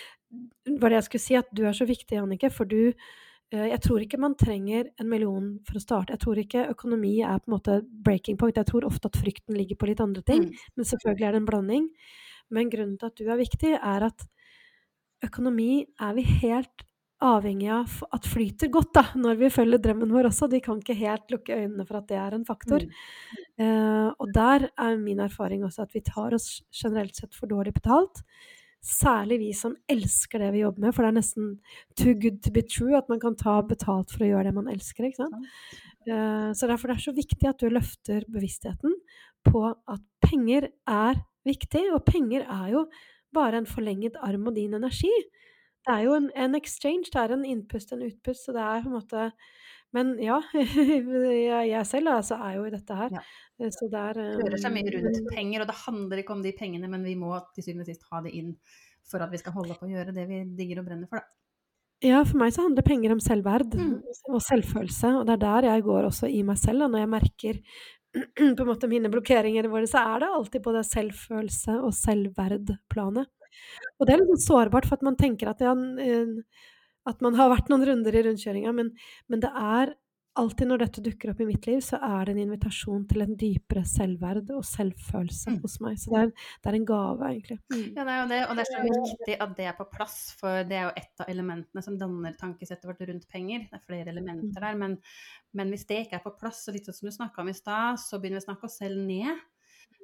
[0.78, 3.82] var det jeg skulle si, at du er så viktig, Annike, for du eh, jeg
[3.84, 6.14] tror ikke man trenger en million for å starte.
[6.14, 8.60] Jeg tror ikke økonomi er på en måte breaking point.
[8.60, 10.46] Jeg tror ofte at frykten ligger på litt andre ting.
[10.46, 10.68] Mm.
[10.78, 11.90] Men selvfølgelig er det en blanding.
[12.52, 14.28] Men grunnen til at du er viktig, er at
[15.26, 16.86] økonomi er vi helt
[17.22, 20.50] avhengig av at flyter godt da, når vi følger drømmen vår også.
[20.50, 22.86] De kan ikke helt lukke øynene for at det er en faktor.
[22.88, 22.96] Mm.
[23.62, 27.76] Uh, og der er min erfaring også at vi tar oss generelt sett for dårlig
[27.78, 28.24] betalt.
[28.82, 31.52] Særlig vi som elsker det vi jobber med, for det er nesten
[31.94, 34.72] too good to be true at man kan ta betalt for å gjøre det man
[34.74, 35.06] elsker.
[35.06, 35.52] ikke sant?
[36.10, 38.98] Uh, så derfor det er det så viktig at du løfter bevisstheten
[39.46, 42.86] på at penger er viktig, og penger er jo
[43.36, 45.12] bare en forlenget arm og din energi.
[45.82, 48.84] Det er jo en, en exchange, det er en innpust, en utpust, så det er
[48.84, 49.32] på en måte
[49.92, 50.38] Men ja,
[51.74, 53.18] jeg selv altså, er jo i dette her.
[53.18, 53.24] Ja.
[53.60, 56.46] Eh, så det er Rører seg mye rundt um, penger, og det handler ikke om
[56.46, 58.54] de pengene, men vi må til syvende og sist ha det inn
[59.12, 61.36] for at vi skal holde på å gjøre det vi digger og brenner for, da.
[62.02, 63.98] Ja, for meg så handler penger om selvverd mm.
[64.34, 66.82] og selvfølelse, og det er der jeg går også i meg selv.
[66.82, 67.60] Da, når jeg merker
[68.58, 73.30] på en måte mine blokkeringer våre, så er det alltid på det selvfølelse- og selvverdplanet.
[74.00, 75.74] Og det er litt sårbart, for at man tenker at, ja,
[77.10, 78.94] at man har vært noen runder i rundkjøringa, men,
[79.32, 79.94] men, det er
[80.40, 83.34] alltid når dette dukker opp i mitt liv, så er det en invitasjon til en
[83.40, 85.60] dypere selvverd og selvfølelse mm.
[85.64, 85.98] hos meg.
[86.00, 87.58] Så det er, det er en gave, egentlig.
[87.74, 87.84] Mm.
[87.98, 90.18] Ja, det er jo det, og det er så viktig at det er på plass,
[90.40, 93.68] for det er jo et av elementene som danner tankesettet vårt rundt penger.
[93.68, 94.58] Det er flere elementer mm.
[94.60, 94.98] der, men,
[95.60, 97.58] men hvis det ikke er på plass, og litt sånn som du snakka om i
[97.58, 99.48] stad, så begynner vi å snakke oss selv ned.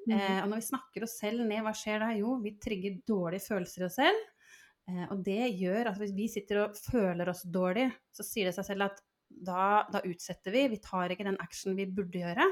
[0.07, 0.15] Mm.
[0.15, 2.13] Eh, og når vi snakker oss selv ned, hva skjer da?
[2.19, 4.25] Jo, vi trigger dårlige følelser i oss selv.
[4.87, 8.55] Eh, og det gjør at hvis vi sitter og føler oss dårlig, så sier det
[8.55, 10.67] seg selv at da, da, utsetter vi.
[10.73, 12.47] Vi tar ikke den action vi burde gjøre.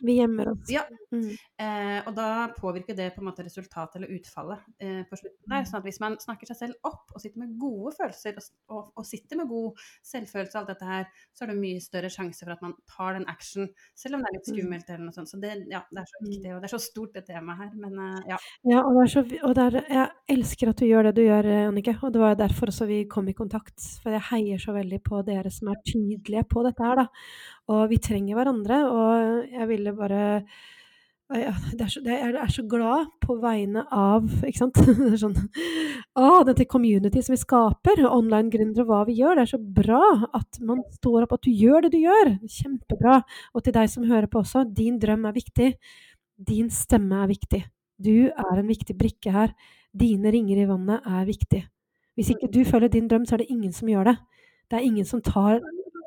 [0.00, 0.70] Vi gjemmer oss.
[0.72, 0.84] Ja.
[1.12, 1.30] Mm.
[1.32, 5.64] Eh, og da påvirker det på en måte resultatet eller utfallet eh, på slutten der.
[5.68, 8.90] sånn at hvis man snakker seg selv opp og sitter med gode følelser og, og,
[8.92, 12.44] og, sitter med god selvfølelse og alt dette her, så er det mye større sjanse
[12.44, 14.54] for at man tar den action, selv om det er litt mm.
[14.54, 15.32] skummelt eller noe sånt.
[15.32, 16.54] Så det, ja, det er så viktig, mm.
[16.56, 18.40] og det er så stort det temaet her, men eh, ja.
[18.68, 21.50] Ja, og, det så, og det er, jeg elsker at du gjør det du gjør,
[21.68, 23.78] Annike, og det var derfor også vi kom i kontakt.
[24.02, 27.08] For jeg heier så veldig på dere som er tydelige på dette her, da.
[27.68, 30.24] Og vi trenger hverandre, og jeg ville bare
[31.28, 34.78] ja, det er så, det jeg er så glad på vegne av ikke sant?
[34.96, 35.34] Det er sånn,
[36.16, 39.36] å, dette community som vi skaper, online-gründere, hva vi gjør.
[39.36, 40.00] Det er så bra
[40.38, 42.32] at man står opp, at du gjør det du gjør.
[42.48, 43.18] Kjempebra.
[43.52, 45.68] Og til deg som hører på også, din drøm er viktig.
[46.48, 47.60] Din stemme er viktig.
[48.00, 49.52] Du er en viktig brikke her.
[49.92, 51.60] Dine ringer i vannet er viktig.
[52.16, 54.16] Hvis ikke du følger din drøm, så er det ingen som gjør det.
[54.68, 55.60] Det er ingen som tar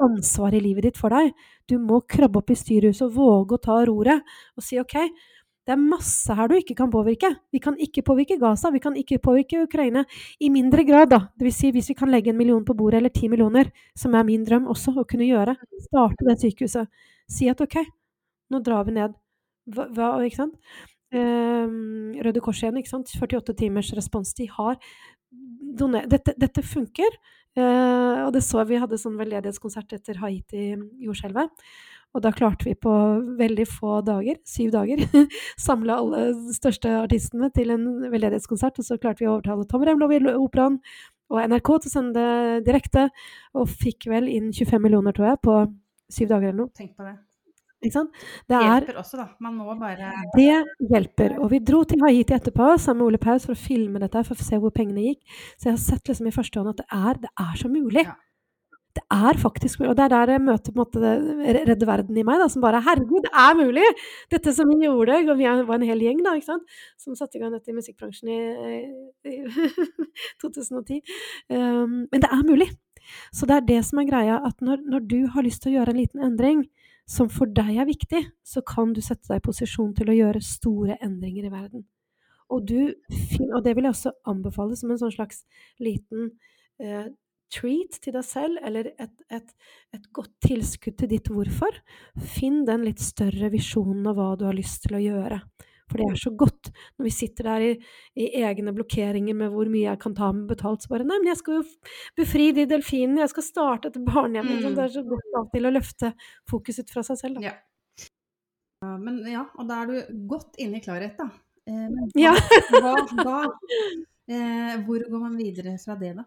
[0.03, 1.31] ansvar i livet ditt for deg.
[1.69, 4.25] Du må krabbe opp i styrhuset og våge å ta roret
[4.57, 4.97] og si OK,
[5.61, 7.29] det er masse her du ikke kan påvirke.
[7.53, 10.03] Vi kan ikke påvirke Gaza, vi kan ikke påvirke Ukraina.
[10.41, 11.19] I mindre grad, da.
[11.37, 14.15] Det vil si hvis vi kan legge en million på bordet, eller ti millioner, som
[14.17, 15.53] er min drøm også å kunne gjøre.
[15.85, 16.89] Starte det sykehuset.
[17.29, 17.77] Si at OK,
[18.49, 19.13] nå drar vi ned.
[19.69, 20.57] Hva, hva ikke sant?
[21.13, 23.13] Um, Røde Kors igjen, ikke sant.
[23.21, 24.81] 48 timers responstid har
[25.31, 27.15] dette, dette funker.
[27.59, 31.65] Eh, og det så vi hadde sånn veldedighetskonsert etter Haiti-jordskjelvet.
[32.11, 32.91] Og da klarte vi på
[33.39, 35.03] veldig få dager, syv dager,
[35.67, 36.23] samle alle
[36.55, 38.79] største artistene til en veldedighetskonsert.
[38.79, 40.79] Og så klarte vi å overtale Tom Remlov i Operaen
[41.31, 43.07] og NRK til å sende det direkte.
[43.55, 45.59] Og fikk vel inn 25 millioner, tror jeg, på
[46.11, 46.75] syv dager eller noe.
[46.75, 47.15] Tenk på det.
[47.81, 48.25] Ikke sant?
[48.49, 49.27] Det hjelper også, da.
[49.41, 50.49] Man må bare Det
[50.91, 51.37] hjelper.
[51.41, 54.37] Og vi dro til Haiti etterpå sammen med Ole Paus for å filme dette, for
[54.37, 55.23] å se hvor pengene gikk.
[55.55, 58.05] Så jeg har sett liksom i første hånd at det er, det er så mulig.
[58.05, 58.17] Ja.
[58.91, 59.89] Det er faktisk mulig.
[59.93, 61.11] Og det er der jeg møter på en måte
[61.71, 63.87] redde verden i meg, da, som bare Herregud, det er mulig!
[64.33, 65.17] Dette som vi gjorde.
[65.31, 66.77] Og vi var en hel gjeng da, ikke sant?
[67.01, 68.39] som satte i gang dette i musikkbransjen i,
[69.31, 69.39] i
[70.43, 71.01] 2010.
[71.49, 72.69] Um, men det er mulig.
[73.33, 75.79] Så det er det som er greia, at når, når du har lyst til å
[75.79, 76.65] gjøre en liten endring,
[77.09, 80.43] som for deg er viktig, så kan du sette deg i posisjon til å gjøre
[80.45, 81.87] store endringer i verden.
[82.51, 82.93] Og, du,
[83.55, 85.43] og det vil jeg også anbefale som en sånn slags
[85.81, 86.33] liten
[86.81, 87.07] eh,
[87.51, 89.53] treat til deg selv, eller et, et,
[89.95, 91.81] et, godt tilskudd til ditt hvorfor.
[92.35, 95.41] Finn den litt større visjonen av hva du har lyst til å gjøre.
[95.91, 97.71] For det er så godt når vi sitter der i,
[98.15, 100.85] i, egne blokkeringer med hvor mye jeg kan ta med betalt.
[100.85, 101.65] Så bare Nei, men jeg skal jo
[102.19, 104.47] befri de delfinene, jeg skal starte et barnehjem.
[104.47, 104.71] Mm.
[104.77, 106.13] Det er så godt av til å løfte
[106.49, 107.41] fokuset fra seg selv.
[107.41, 107.51] Da.
[107.51, 107.57] Ja.
[109.01, 111.27] Men ja, og da er du godt inne i klarhet, da.
[111.69, 112.31] Eh, ja.
[112.81, 113.41] hva, hva,
[114.25, 116.25] eh, hvor går man videre fra det, da?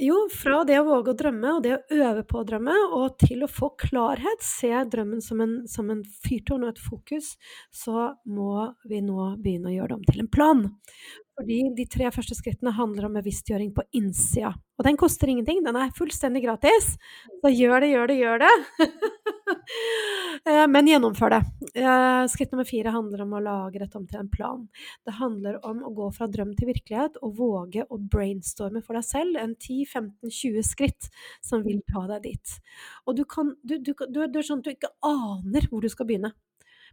[0.00, 3.14] Jo, fra det å våge å drømme og det å øve på å drømme, og
[3.20, 7.30] til å få klarhet, se drømmen som en, som en fyrtårn og et fokus,
[7.72, 10.62] så må vi nå begynne å gjøre det om til en plan.
[11.40, 14.50] Fordi de tre første skrittene handler om bevisstgjøring på innsida.
[14.76, 16.90] Og den koster ingenting, den er fullstendig gratis.
[17.40, 18.54] Så gjør det, gjør det, gjør det!
[20.46, 21.38] Eh, men gjennomfør det.
[21.82, 24.62] Eh, skritt nummer fire handler om å lage dette om til en plan.
[25.04, 29.04] Det handler om å gå fra drøm til virkelighet og våge å brainstorme for deg
[29.04, 31.10] selv en 10-15-20 skritt
[31.44, 32.54] som vil ta deg dit.
[33.04, 36.08] Og du kan du, du, du, er sånn at du ikke aner hvor du skal
[36.08, 36.32] begynne.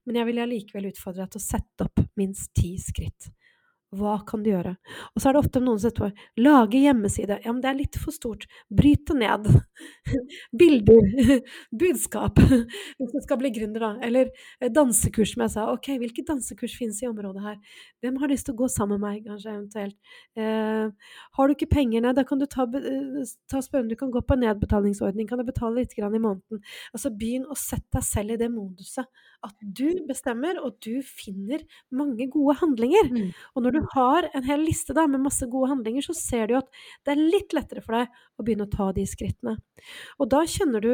[0.04, 3.32] Men jeg vil allikevel utfordre deg til å sette opp minst ti skritt.
[3.96, 4.74] Hva kan du gjøre?
[5.16, 7.38] Og så er det ofte noen som sier lage hjemmeside.
[7.46, 8.44] Ja, men det er litt for stort.
[8.68, 9.48] Bryt det ned.
[10.60, 11.42] Bilder.
[11.72, 12.40] Budskap.
[12.98, 13.92] Hvis du skal bli gründer, da.
[14.04, 15.68] Eller eh, dansekurs, som jeg sa.
[15.72, 17.58] Ok, hvilke dansekurs finnes i området her?
[18.04, 19.98] Hvem har lyst til å gå sammen med meg, kanskje eventuelt?
[20.36, 24.12] Eh, har du ikke pengene, da kan du ta, eh, ta spørre om du kan
[24.12, 25.30] gå på en nedbetalingsordning.
[25.30, 26.64] Kan du betale litt grann i måneden?
[26.92, 29.08] Altså begynn å sette deg selv i det moduset
[29.46, 31.64] at du bestemmer, og du finner
[31.94, 33.12] mange gode handlinger.
[33.12, 33.30] Mm.
[33.56, 36.58] Og når du har en hel liste da, med masse gode handlinger, så ser du
[36.60, 36.70] at
[37.06, 39.58] det er litt lettere for deg å begynne å ta de skrittene.
[40.18, 40.92] Og da kjenner du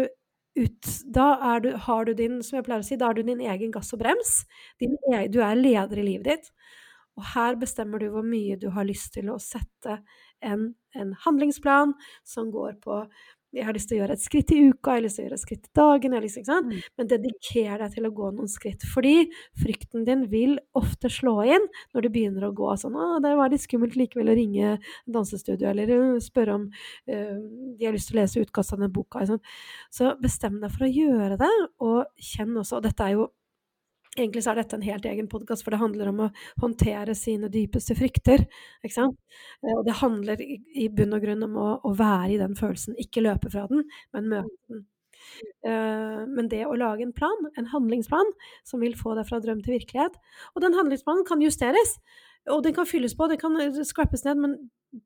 [0.53, 3.39] ut Da du, har du din, som jeg pleier å si, da er du din
[3.41, 4.43] egen gass og brems.
[4.77, 6.51] Din, e, du er leder i livet ditt.
[7.17, 9.97] Og her bestemmer du hvor mye du har lyst til å sette
[10.45, 12.99] en, en handlingsplan som går på
[13.53, 15.27] jeg har lyst til å gjøre et skritt i uka, jeg har lyst til å
[15.27, 16.15] gjøre et skritt i dagen.
[16.23, 16.71] Liksom.
[16.97, 18.85] Men dediker deg til å gå noen skritt.
[18.93, 19.27] Fordi
[19.61, 23.53] frykten din vil ofte slå inn når du begynner å gå sånn Å, det var
[23.53, 24.73] litt skummelt likevel å ringe
[25.09, 27.37] dansestudio, eller spørre om uh,
[27.77, 29.23] de har lyst til å lese utkast av den boka.
[29.23, 29.41] Liksom.
[29.93, 33.27] Så bestem deg for å gjøre det, og kjenn også Og dette er jo
[34.13, 37.49] Egentlig så er dette en helt egen podkast, for det handler om å håndtere sine
[37.53, 38.45] dypeste frykter.
[38.85, 39.19] Ikke sant?
[39.63, 42.97] Eh, og det handler i, bunn og grunn om å, å, være i den følelsen,
[43.01, 44.83] ikke løpe fra den, men møte den.
[45.63, 48.27] Uh, men det å lage en plan, en handlingsplan,
[48.67, 50.17] som vil få deg fra drøm til virkelighet
[50.51, 51.93] Og den handlingsplanen kan justeres,
[52.51, 54.55] og den kan fylles på, den kan eh, scrappes ned, men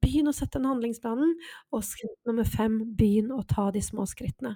[0.01, 1.35] begynn å sette den handlingsplanen.
[1.75, 4.55] Og skritt nummer fem, begynn å ta de små skrittene.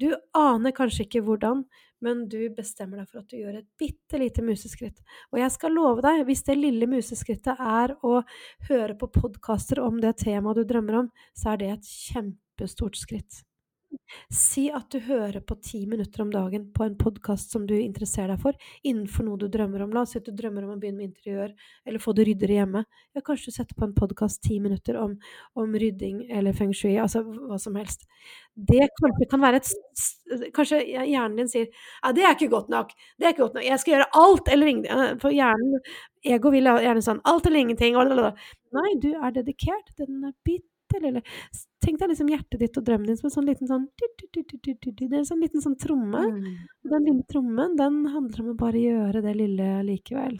[0.00, 1.64] Du aner kanskje ikke hvordan,
[2.02, 4.98] men du bestemmer deg for at du gjør et bitte lite museskritt.
[5.30, 8.20] Og jeg skal love deg, hvis det lille museskrittet er å
[8.70, 13.42] høre på podkaster om det temaet du drømmer om, så er det et kjempestort skritt.
[14.32, 18.32] Si at du hører på ti minutter om dagen på en podkast som du interesserer
[18.32, 19.92] deg for, innenfor noe du drømmer om.
[19.92, 21.52] La oss si at du drømmer om å begynne med interiør,
[21.88, 22.84] eller få det ryddere hjemme.
[23.12, 25.18] Ja, kanskje du setter på en podkast ti minutter om,
[25.58, 28.06] om, rydding eller feng shui, altså hva som helst.
[28.54, 29.72] Det kanskje kan være et
[30.56, 33.66] Kanskje hjernen din sier ja, det er ikke godt nok, det er ikke godt nok,
[33.66, 35.18] jeg skal gjøre alt eller ingenting.
[35.20, 35.82] For hjernen,
[36.24, 37.98] ego vil gjerne sånn alt eller ingenting.
[38.72, 39.92] Nei, du er dedikert.
[39.98, 41.22] Den er bitte lille
[41.82, 45.18] Tenk deg liksom hjertet ditt og drømmen din som en sånn liten sånn Det er
[45.18, 46.20] en sånn liten sånn tromme.
[46.30, 46.50] Mm.
[46.92, 50.36] Den lille trommen, den handler om å bare gjøre det lille likevel.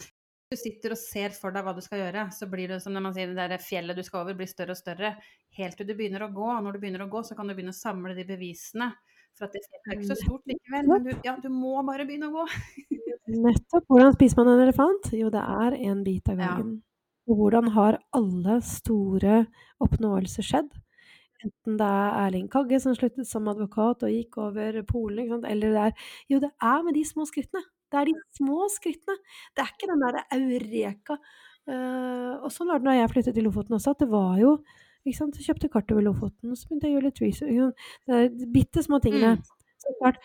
[0.53, 3.05] Du sitter og ser for deg hva du skal gjøre, så blir det som når
[3.07, 5.15] man sier det der fjellet du skal over, blir større og større.
[5.57, 6.45] Helt til du begynner å gå.
[6.45, 8.91] Og når du begynner å gå, så kan du begynne å samle de bevisene.
[9.33, 12.29] For at det er ikke så stort likevel, men du, ja, du må bare begynne
[12.29, 12.47] å gå.
[13.33, 13.87] Nettopp.
[13.89, 15.13] Hvordan spiser man en elefant?
[15.17, 16.75] Jo, det er en bit av gangen.
[16.77, 16.92] Ja.
[17.31, 19.45] Og hvordan har alle store
[19.83, 20.73] oppnåelser skjedd?
[21.43, 25.87] Enten det er Erling Kagge som sluttet som advokat og gikk over Polen, eller det
[25.87, 27.65] er Jo, det er med de små skrittene.
[27.93, 29.19] Det er de små skrittene.
[29.53, 31.19] Det er ikke den derre eureka.
[31.69, 34.57] Uh, og sånn var det da jeg flyttet til Lofoten også, at det var jo
[35.03, 37.87] ikke sant, Jeg kjøpte kart over Lofoten, og så begynte jeg å gjøre litt research.
[38.07, 39.33] Det er bitte små tingene.
[39.35, 39.73] Mm.
[39.83, 40.21] Så klart,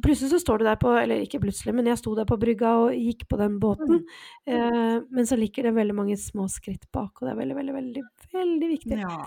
[0.00, 2.70] Plutselig så står du der på Eller ikke plutselig, men jeg sto der på brygga
[2.80, 4.00] og gikk på den båten.
[4.00, 4.54] Mm.
[4.54, 7.74] Eh, men så ligger det veldig mange små skritt bak, og det er veldig, veldig,
[7.76, 8.04] veldig,
[8.38, 9.00] veldig viktig.
[9.02, 9.18] Ja.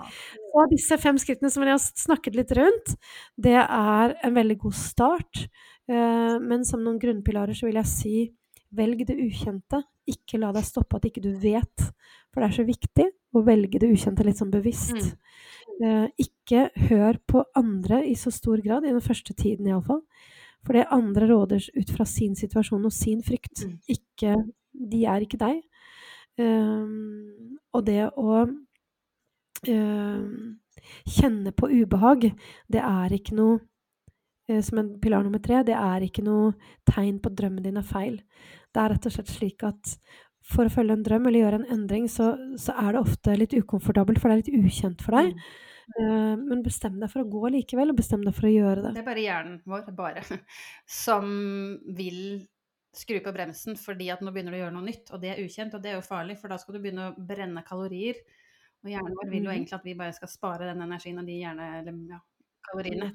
[0.55, 2.95] Og disse fem skrittene som jeg har snakket litt rundt,
[3.37, 5.45] det er en veldig god start.
[5.85, 8.15] Eh, men som noen grunnpilarer så vil jeg si
[8.75, 9.83] velg det ukjente.
[10.09, 11.91] Ikke la deg stoppe at ikke du vet.
[12.33, 13.05] For det er så viktig
[13.35, 14.97] å velge det ukjente litt sånn bevisst.
[14.97, 15.85] Mm.
[15.85, 20.01] Eh, ikke hør på andre i så stor grad, i den første tiden iallfall.
[20.65, 23.65] For det andre råder ut fra sin situasjon og sin frykt.
[23.65, 23.77] Mm.
[23.95, 24.35] Ikke,
[24.91, 25.61] de er ikke deg.
[26.41, 28.41] Um, og det å
[29.69, 30.25] um,
[31.07, 32.27] kjenne på ubehag,
[32.67, 36.51] det er ikke noe uh, Som en pilar nummer tre, det er ikke noe
[36.89, 38.19] tegn på at drømmen din er feil.
[38.73, 39.95] Det er rett og slett slik at
[40.45, 43.55] for å følge en drøm eller gjøre en endring, så, så er det ofte litt
[43.57, 45.31] ukomfortabelt, for det er litt ukjent for deg.
[45.93, 48.93] Uh, men bestem deg for å gå likevel, og bestem deg for å gjøre det.
[48.97, 50.23] Det er bare hjernen vår, bare,
[51.03, 51.31] som
[51.97, 52.21] vil
[52.95, 55.43] skru på bremsen fordi at nå begynner du å gjøre noe nytt, og det er
[55.43, 58.21] ukjent, og det er jo farlig, for da skal du begynne å brenne kalorier.
[58.85, 59.55] Og hjernen vår vil jo mm.
[59.55, 62.19] egentlig at vi bare skal spare den energien og de hjerne, eller, ja,
[62.69, 63.11] kaloriene.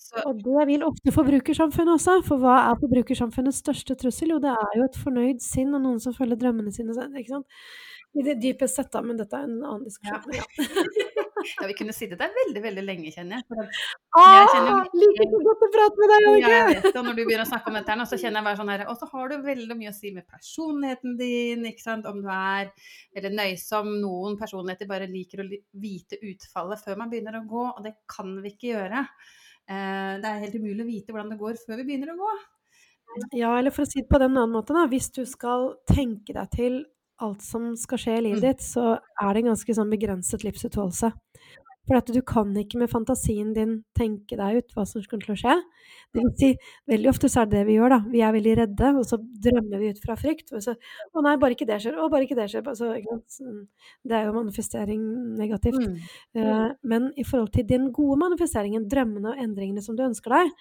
[0.00, 0.22] Så.
[0.24, 4.34] Og det vil ofte forbrukersamfunnet også, for hva er forbrukersamfunnets største trussel?
[4.34, 6.96] Jo, det er jo et fornøyd sinn og noen som følger drømmene sine.
[7.20, 7.60] ikke sant?
[8.12, 10.32] I det dypest sett, da, men dette er en annen diskusjon.
[10.36, 10.44] Ja.
[11.60, 13.68] Ja, vi kunne sittet der veldig, veldig lenge, kjenner jeg.
[14.16, 16.92] Jeg kjenner liker så godt å prate med deg, Ja, vet det.
[16.96, 19.08] Når du begynner å snakke om dette, så kjenner jeg bare sånn her Og så
[19.12, 22.08] har du veldig mye å si med personligheten din, ikke sant.
[22.08, 22.72] Om du er
[23.16, 23.92] veldig nøysom.
[24.02, 25.48] Noen personligheter bare liker å
[25.82, 29.06] vite utfallet før man begynner å gå, og det kan vi ikke gjøre.
[29.68, 32.32] Eh, Det er helt umulig å vite hvordan det går før vi begynner å gå.
[33.36, 34.86] Ja, eller for å si det på den annen måte, da.
[34.88, 36.78] Hvis du skal tenke deg til
[37.22, 38.48] alt som skal skje i livet Mm.
[38.50, 41.12] ditt, så er det en ganske sånn begrenset livsutholdelse.
[41.82, 45.34] For at du kan ikke med fantasien din tenke deg ut hva som kommer til
[45.34, 45.54] å skje.
[46.14, 46.50] Det vil si,
[46.86, 47.98] veldig ofte så er det det vi gjør, da.
[48.12, 50.52] Vi er veldig redde, og så drømmer vi ut fra frykt.
[50.54, 51.96] Og så Å nei, bare ikke det skjer.
[51.98, 52.62] Å, bare ikke det skjer.
[52.78, 53.18] Så, ikke
[54.06, 55.02] Det er jo manifestering
[55.36, 55.82] negativt.
[55.82, 55.96] Mm.
[56.36, 60.52] Eh, men i forhold til den gode manifesteringen, drømmene og endringene som du ønsker deg,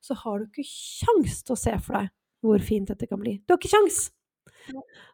[0.00, 2.08] så har du ikke kjangs til å se for deg
[2.40, 3.40] hvor fint dette kan bli.
[3.42, 4.12] Du har ikke kjangs!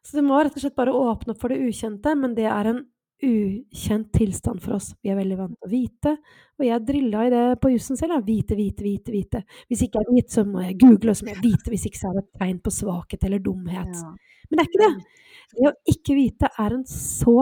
[0.04, 2.70] Så du må rett og slett bare åpne opp for det ukjente, men det er
[2.72, 2.82] en
[3.24, 4.90] ukjent tilstand for oss.
[5.02, 6.14] Vi er veldig vant til å vite,
[6.58, 8.16] og jeg drilla i det på jussen selv.
[8.16, 8.20] Da.
[8.26, 9.42] Vite, vite, vite, vite.
[9.70, 11.72] Hvis ikke jeg vet, så må jeg google, og så må jeg vite.
[11.72, 13.94] Hvis ikke så er det et tegn på svakhet eller dumhet.
[13.96, 14.14] Ja.
[14.50, 15.20] Men det er ikke det.
[15.54, 17.36] Det å ikke vite er en så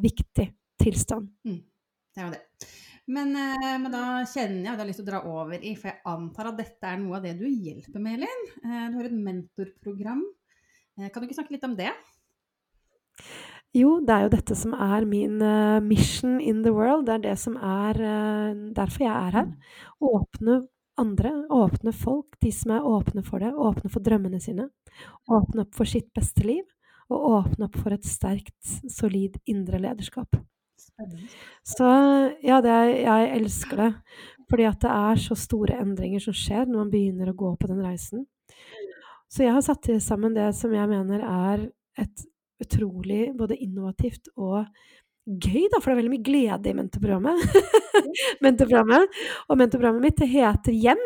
[0.00, 0.46] viktig
[0.80, 1.28] tilstand.
[1.46, 1.60] Mm.
[2.10, 2.70] Det er jo det.
[3.10, 5.72] Men, eh, men da kjenner jeg at jeg har lyst til å dra over i,
[5.78, 8.44] for jeg antar at dette er noe av det du hjelper med, Elin.
[8.64, 10.22] Eh, Du har et mentorprogram.
[11.00, 11.92] Eh, Kan du ikke snakke litt om det?
[13.76, 17.06] Jo, det er jo dette som er min eh, mission in the world.
[17.06, 19.48] Det er det som er eh, derfor jeg er her.
[20.02, 20.60] Åpne
[21.00, 23.54] andre, åpne folk, de som er åpne for det.
[23.54, 24.68] Åpne for drømmene sine.
[25.30, 26.66] Åpne opp for sitt beste liv.
[27.10, 28.58] Og åpne opp for et sterkt,
[28.90, 30.36] solid indre lederskap.
[31.66, 31.86] Så
[32.44, 33.88] ja, det er, jeg elsker det.
[34.50, 37.70] Fordi at det er så store endringer som skjer når man begynner å gå på
[37.70, 38.26] den reisen.
[39.30, 41.68] Så jeg har satt sammen det som jeg mener er
[42.00, 42.26] et
[42.60, 44.66] utrolig både innovativt og
[45.30, 47.58] gøy, da, for det er veldig mye glede i mentorprogrammet.
[48.44, 49.18] mentorprogrammet.
[49.48, 51.04] Og mentorprogrammet mitt det heter Hjem.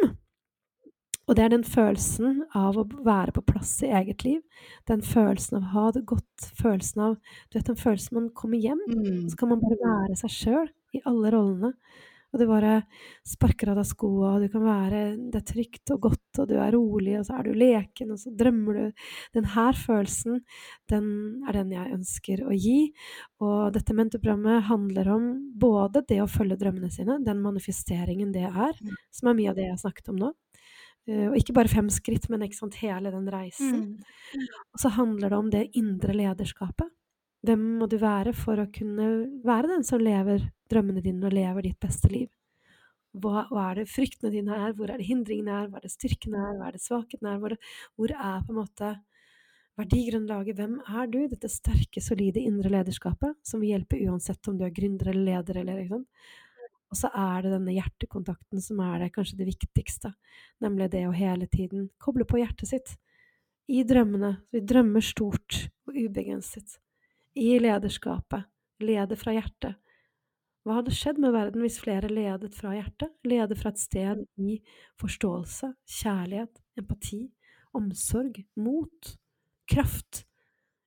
[1.24, 4.40] Og det er den følelsen av å være på plass i eget liv.
[4.88, 6.48] Den følelsen av å ha det godt.
[6.60, 7.14] Følelsen av
[7.48, 9.28] Du vet den følelsen man kommer hjem, Mm.
[9.30, 11.72] så kan man bare være seg sjøl i alle rollene.
[12.34, 12.80] Og du bare
[13.22, 16.56] sparker av deg skoa, og du kan være Det er trygt og godt, og du
[16.58, 19.04] er rolig, og så er du leken, og så drømmer du.
[19.38, 20.40] Den her følelsen,
[20.90, 21.06] den
[21.46, 22.92] er den jeg ønsker å gi.
[23.40, 28.74] Og dette mentorprogrammet handler om både det å følge drømmene sine, den manifesteringen det er,
[28.82, 28.96] Mm.
[29.12, 30.32] som er mye av det jeg har snakket om nå.
[31.06, 33.96] Eh, Og ikke bare fem skritt, men sant, hele den reisen.
[34.34, 34.48] Mm.
[34.74, 36.90] Og så handler det om det indre lederskapet.
[37.44, 41.68] Hvem må du være for å kunne være den som lever drømmene dine og lever
[41.70, 42.28] ditt beste liv?
[43.14, 45.94] Hva, hva er det fryktene dine er, hvor er det hindringene er, hva er det
[45.94, 47.54] styrkene er, hva er det svakhetene er, hvor,
[47.94, 48.94] hvor er på en måte
[49.78, 51.20] verdigrunnlaget, hvem er du?
[51.30, 55.62] Dette sterke, solide indre lederskapet som vil hjelpe uansett om du er gründer eller leder
[55.62, 56.26] eller ikke sant.
[56.94, 60.12] Og så er det denne hjertekontakten som er det kanskje det viktigste,
[60.62, 62.94] nemlig det å hele tiden koble på hjertet sitt
[63.66, 64.36] i drømmene.
[64.54, 66.78] Vi drømmer stort og ubegrenset.
[67.34, 68.46] I lederskapet.
[68.84, 69.78] Lede fra hjertet.
[70.64, 73.12] Hva hadde skjedd med verden hvis flere ledet fra hjertet?
[73.28, 74.56] Lede fra et sted i
[75.00, 77.20] forståelse, kjærlighet, empati,
[77.76, 79.10] omsorg, mot,
[79.68, 80.24] kraft,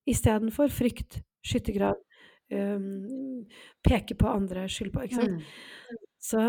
[0.09, 1.99] istedenfor frykt, skyttergrav,
[2.53, 3.45] øhm,
[3.85, 5.37] peke på andre, skyld på, ikke sant?
[5.37, 5.99] Mm.
[6.17, 6.47] Så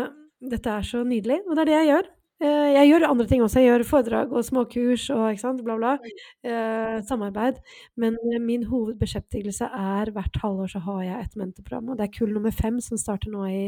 [0.49, 2.09] dette er så nydelig, og det er det jeg gjør.
[2.39, 3.59] Eh, Jeg gjør andre ting også.
[3.59, 5.95] Jeg gjør foredrag og småkurs og ikke sant, bla, bla.
[6.43, 7.59] Eh, samarbeid.
[7.99, 11.89] Men eh, min hovedbeskjeftigelse er hvert halvår så har jeg et mentorprogram.
[11.91, 13.65] Og det er kull nummer fem som starter nå i,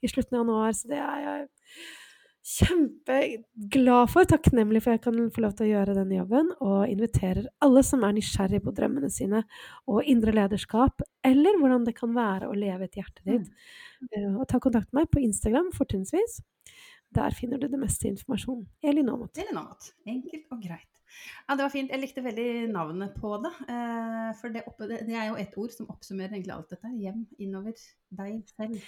[0.00, 0.72] i slutten av januar.
[0.78, 1.44] Så det er jeg
[2.44, 4.26] kjempeglad for.
[4.28, 6.50] Takknemlig for jeg kan få lov til å gjøre den jobben.
[6.64, 9.44] Og inviterer alle som er nysgjerrig på drømmene sine
[9.90, 13.52] og indre lederskap, eller hvordan det kan være å leve et hjerte ditt.
[14.12, 16.40] Eh, Og ta kontakt med meg på Instagram fortrinnsvis.
[17.14, 18.64] Der finner du det meste informasjon.
[18.82, 19.38] Elin Aamodt.
[19.38, 19.92] Noe annet.
[20.10, 20.90] Enkelt og greit.
[21.46, 21.92] Ja, det var fint.
[21.92, 23.52] Jeg likte veldig navnet på det.
[23.70, 24.64] eh, For det,
[25.14, 26.90] er jo ett ord som oppsummerer egentlig alt dette.
[26.98, 27.76] Hjem, innover,
[28.18, 28.80] deg selv.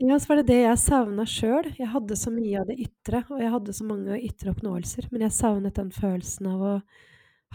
[0.00, 1.68] Ja, så var det det jeg savna sjøl.
[1.76, 5.10] Jeg hadde så mye av det ytre, og jeg hadde så mange ytre oppnåelser.
[5.12, 6.74] Men jeg savnet den følelsen av å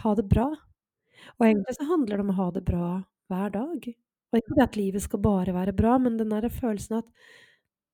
[0.04, 0.48] ha det bra.
[1.38, 2.86] Og egentlig så handler det om å ha det bra
[3.30, 3.90] hver dag.
[4.30, 7.08] Og ikke at livet skal bare være bra, men den der følelsen at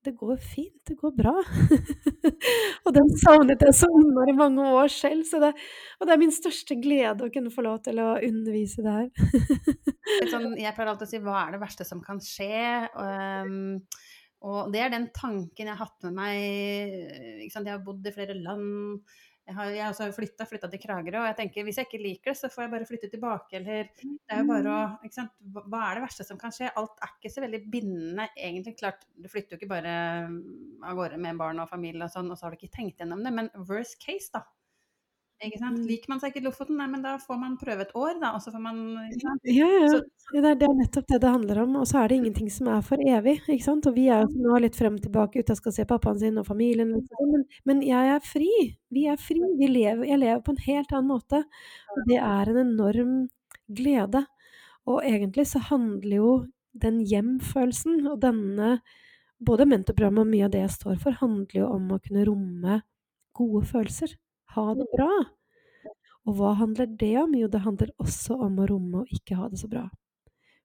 [0.07, 1.35] det går fint, det går bra.
[2.87, 5.27] og den savnet jeg så innmari mange år selv.
[5.27, 5.53] Det,
[6.01, 9.09] og det er min største glede å kunne få lov til å undervise det her.
[10.33, 12.87] Sånn, jeg pleier alltid å si hva er det verste som kan skje?
[12.95, 13.83] Um,
[14.47, 17.47] og det er den tanken jeg har hatt med meg.
[17.49, 19.03] Jeg har bodd i flere land.
[19.47, 22.01] Jeg har jeg har også flytta, flytta til Kragerø, og jeg tenker hvis jeg ikke
[22.03, 25.19] liker det, så får jeg bare flytte tilbake, eller Det er jo bare å ikke
[25.21, 25.37] sant?
[25.55, 26.73] Hva er det verste som kan skje?
[26.81, 28.75] Alt er ikke så veldig bindende, egentlig.
[28.81, 29.95] Klart, du flytter jo ikke bare
[30.33, 30.41] mm,
[30.83, 33.23] av gårde med barn og familie og sånn, og så har du ikke tenkt gjennom
[33.23, 34.43] det, men worst case, da.
[35.45, 35.83] Ikke sant?
[35.83, 35.89] Mm.
[35.91, 38.41] Liker man seg ikke Lofoten, nei, men da får man prøve et år, da, og
[38.41, 38.79] så får man?
[39.45, 39.91] Ja, ja.
[39.93, 39.99] Så,
[40.33, 41.77] Ja, Det er, det er nettopp det det handler om.
[41.83, 43.37] Og så er det ingenting som er for evig.
[43.45, 43.87] ikke sant?
[43.87, 46.41] Og vi er jo nå litt frem og tilbake ute og skal se pappaen sin
[46.41, 46.95] og familien.
[46.97, 47.31] Liksom.
[47.35, 48.51] Men, men jeg er fri.
[48.97, 49.39] Vi er fri.
[49.61, 51.45] Vi lever, jeg lever på en helt annen måte.
[51.95, 53.15] Og det er en enorm
[53.69, 54.25] glede.
[54.89, 56.35] Og egentlig så handler jo
[56.77, 58.79] den hjem-følelsen og denne
[59.37, 62.79] Både mentorprogrammet og mye av det jeg står for, handler jo om å kunne romme
[63.37, 64.15] gode følelser.
[64.57, 65.11] Ha det bra.
[66.27, 67.35] Og hva handler det om?
[67.39, 69.85] Jo, det handler også om å romme og ikke ha det så bra.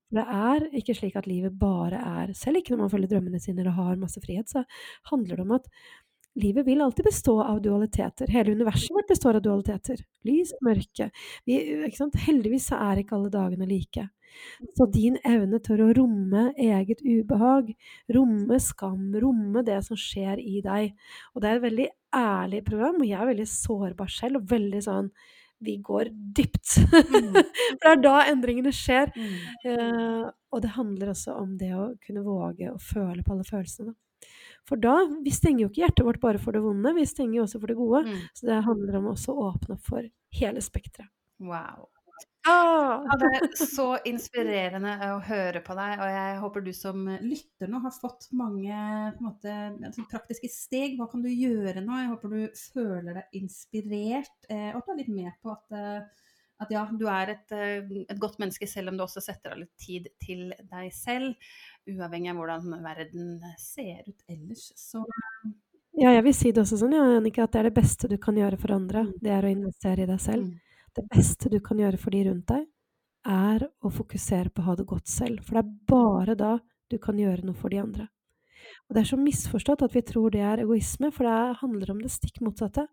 [0.09, 3.39] For det er ikke slik at livet bare er Selv ikke når man følger drømmene
[3.39, 4.65] sine eller har masse frihet, så
[5.11, 5.69] handler det om at
[6.39, 8.32] livet vil alltid bestå av dualiteter.
[8.32, 10.01] Hele universet vårt består av dualiteter.
[10.27, 11.09] Lys, mørke.
[11.45, 11.59] Vi?
[12.25, 14.07] Heldigvis så er ikke alle dagene like.
[14.77, 17.73] Så din evne til å romme eget ubehag,
[18.15, 20.93] romme skam, romme det som skjer i deg
[21.34, 24.84] Og det er et veldig ærlig program, og jeg er veldig sårbar selv, og veldig
[24.88, 25.11] sånn
[25.61, 26.77] vi går dypt.
[26.89, 27.36] Mm.
[27.77, 29.11] For det er da endringene skjer.
[29.13, 29.36] mm.
[29.67, 33.93] Uh, og det handler også om det å kunne våge å føle på alle følelsene.
[34.69, 37.47] For da Vi stenger jo ikke hjertet vårt bare for det vonde, vi stenger jo
[37.47, 38.03] også for det gode.
[38.07, 38.19] Mm.
[38.38, 41.09] Så det handler om også å åpne opp for hele spekteret.
[41.41, 41.89] Wow.
[42.47, 43.03] Ah!
[43.05, 47.69] Ja, det er så inspirerende å høre på deg, og jeg håper du som lytter
[47.69, 48.80] nå har fått mange
[49.22, 50.95] måte, altså, praktiske steg.
[50.97, 51.99] Hva kan du gjøre nå?
[52.01, 55.78] Jeg håper du føler deg inspirert, eh, og at du er litt med på at,
[55.78, 56.26] eh,
[56.62, 59.62] at ja, du er et, eh, et godt menneske, selv om du også setter av
[59.64, 61.34] litt tid til deg selv.
[61.89, 64.72] Uavhengig av hvordan verden ser ut ellers.
[64.78, 65.03] Så
[65.97, 68.16] Ja, jeg vil si det også sånn, ja, Annika, at det er det beste du
[68.22, 69.09] kan gjøre for andre.
[69.20, 70.45] Det er å investere i deg selv.
[70.45, 70.59] mm,
[70.95, 72.66] Det beste du kan gjøre for de rundt deg,
[73.28, 75.43] er å fokusere på å ha det godt selv.
[75.43, 76.59] For det er bare da
[76.89, 78.07] du kan gjøre noe for de andre.
[78.88, 82.01] Og det er så misforstått at vi tror det er egoisme, for det handler om
[82.01, 82.88] det stikk motsatte.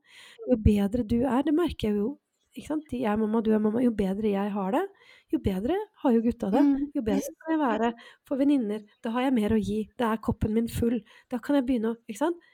[0.49, 2.19] Jo bedre du er, det merker jeg jo.
[2.59, 2.91] Ikke sant?
[2.93, 3.83] Jeg er mamma, du er mamma.
[3.85, 4.85] Jo bedre jeg har det,
[5.33, 6.63] jo bedre har jo gutta det.
[6.67, 7.91] mm, Jo bedre kan jeg være
[8.27, 8.85] for venninner.
[9.05, 9.81] Da har jeg mer å gi.
[10.01, 10.99] Da er koppen min full.
[11.31, 12.49] Da kan jeg begynne å Ikke sant?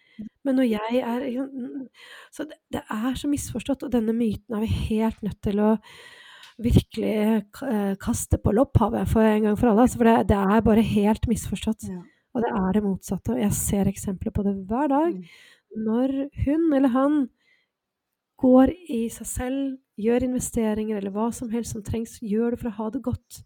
[0.47, 1.87] Men når jeg er mm,
[2.31, 5.73] Så det, det er så misforstått, og denne myten er vi helt nødt til å
[6.63, 7.15] virkelig
[7.67, 9.89] eh, kaste på lopphavet for en gang for alle.
[9.89, 11.89] Altså, for det, det er bare helt misforstått.
[11.91, 12.03] ja.
[12.35, 13.37] Og det er det motsatte.
[13.39, 15.15] Jeg ser eksempler på det hver dag.
[15.15, 15.83] Mm.
[15.87, 17.19] Når hun eller han
[18.43, 19.61] går i seg selv,
[20.01, 23.41] gjør investeringer eller hva som helst som trengs, gjør det for å ha det godt.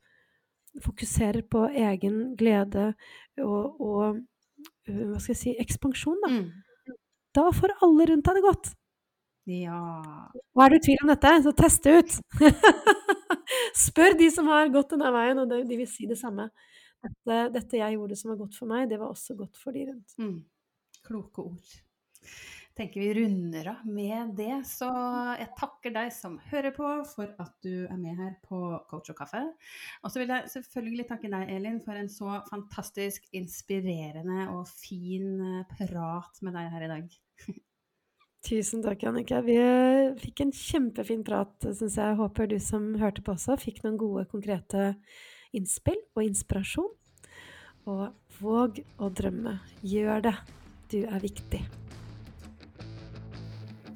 [0.85, 2.93] Fokuserer på egen glede
[3.43, 4.03] og, og
[4.89, 6.33] øh, hva skal jeg si, ekspansjon, da.
[6.35, 6.99] Mm.
[7.37, 8.71] Da får alle rundt deg det godt.
[9.49, 9.81] Ja.
[10.57, 12.17] Og er du i tvil om dette, så test det ut!
[13.87, 16.51] Spør de som har gått denne veien, og de de vil si det samme.
[17.05, 19.87] Dette, dette jeg gjorde som var godt for meg, det var også godt for de
[19.89, 20.17] rundt.
[20.19, 20.39] Mm.
[21.07, 21.77] Kloke ord.
[22.79, 24.63] Tenker vi runder av med det.
[24.69, 24.89] Så
[25.39, 28.61] jeg takker deg som hører på for at du er med her på
[28.91, 29.43] Coach og kaffe.
[30.03, 35.33] Og så vil jeg selvfølgelig takke deg, Elin, for en så fantastisk inspirerende og fin
[35.43, 37.17] eh, prat med deg her i dag.
[38.49, 39.43] Tusen takk, Jannicke.
[39.47, 42.19] Vi eh, fikk en kjempefin prat, syns jeg.
[42.21, 44.93] Håper du som hørte på også, fikk noen gode, konkrete
[45.57, 46.95] innspill og inspirasjon.
[47.89, 49.59] Og våg å drømme.
[49.83, 50.39] Gjør det.
[50.93, 51.65] Du er viktig.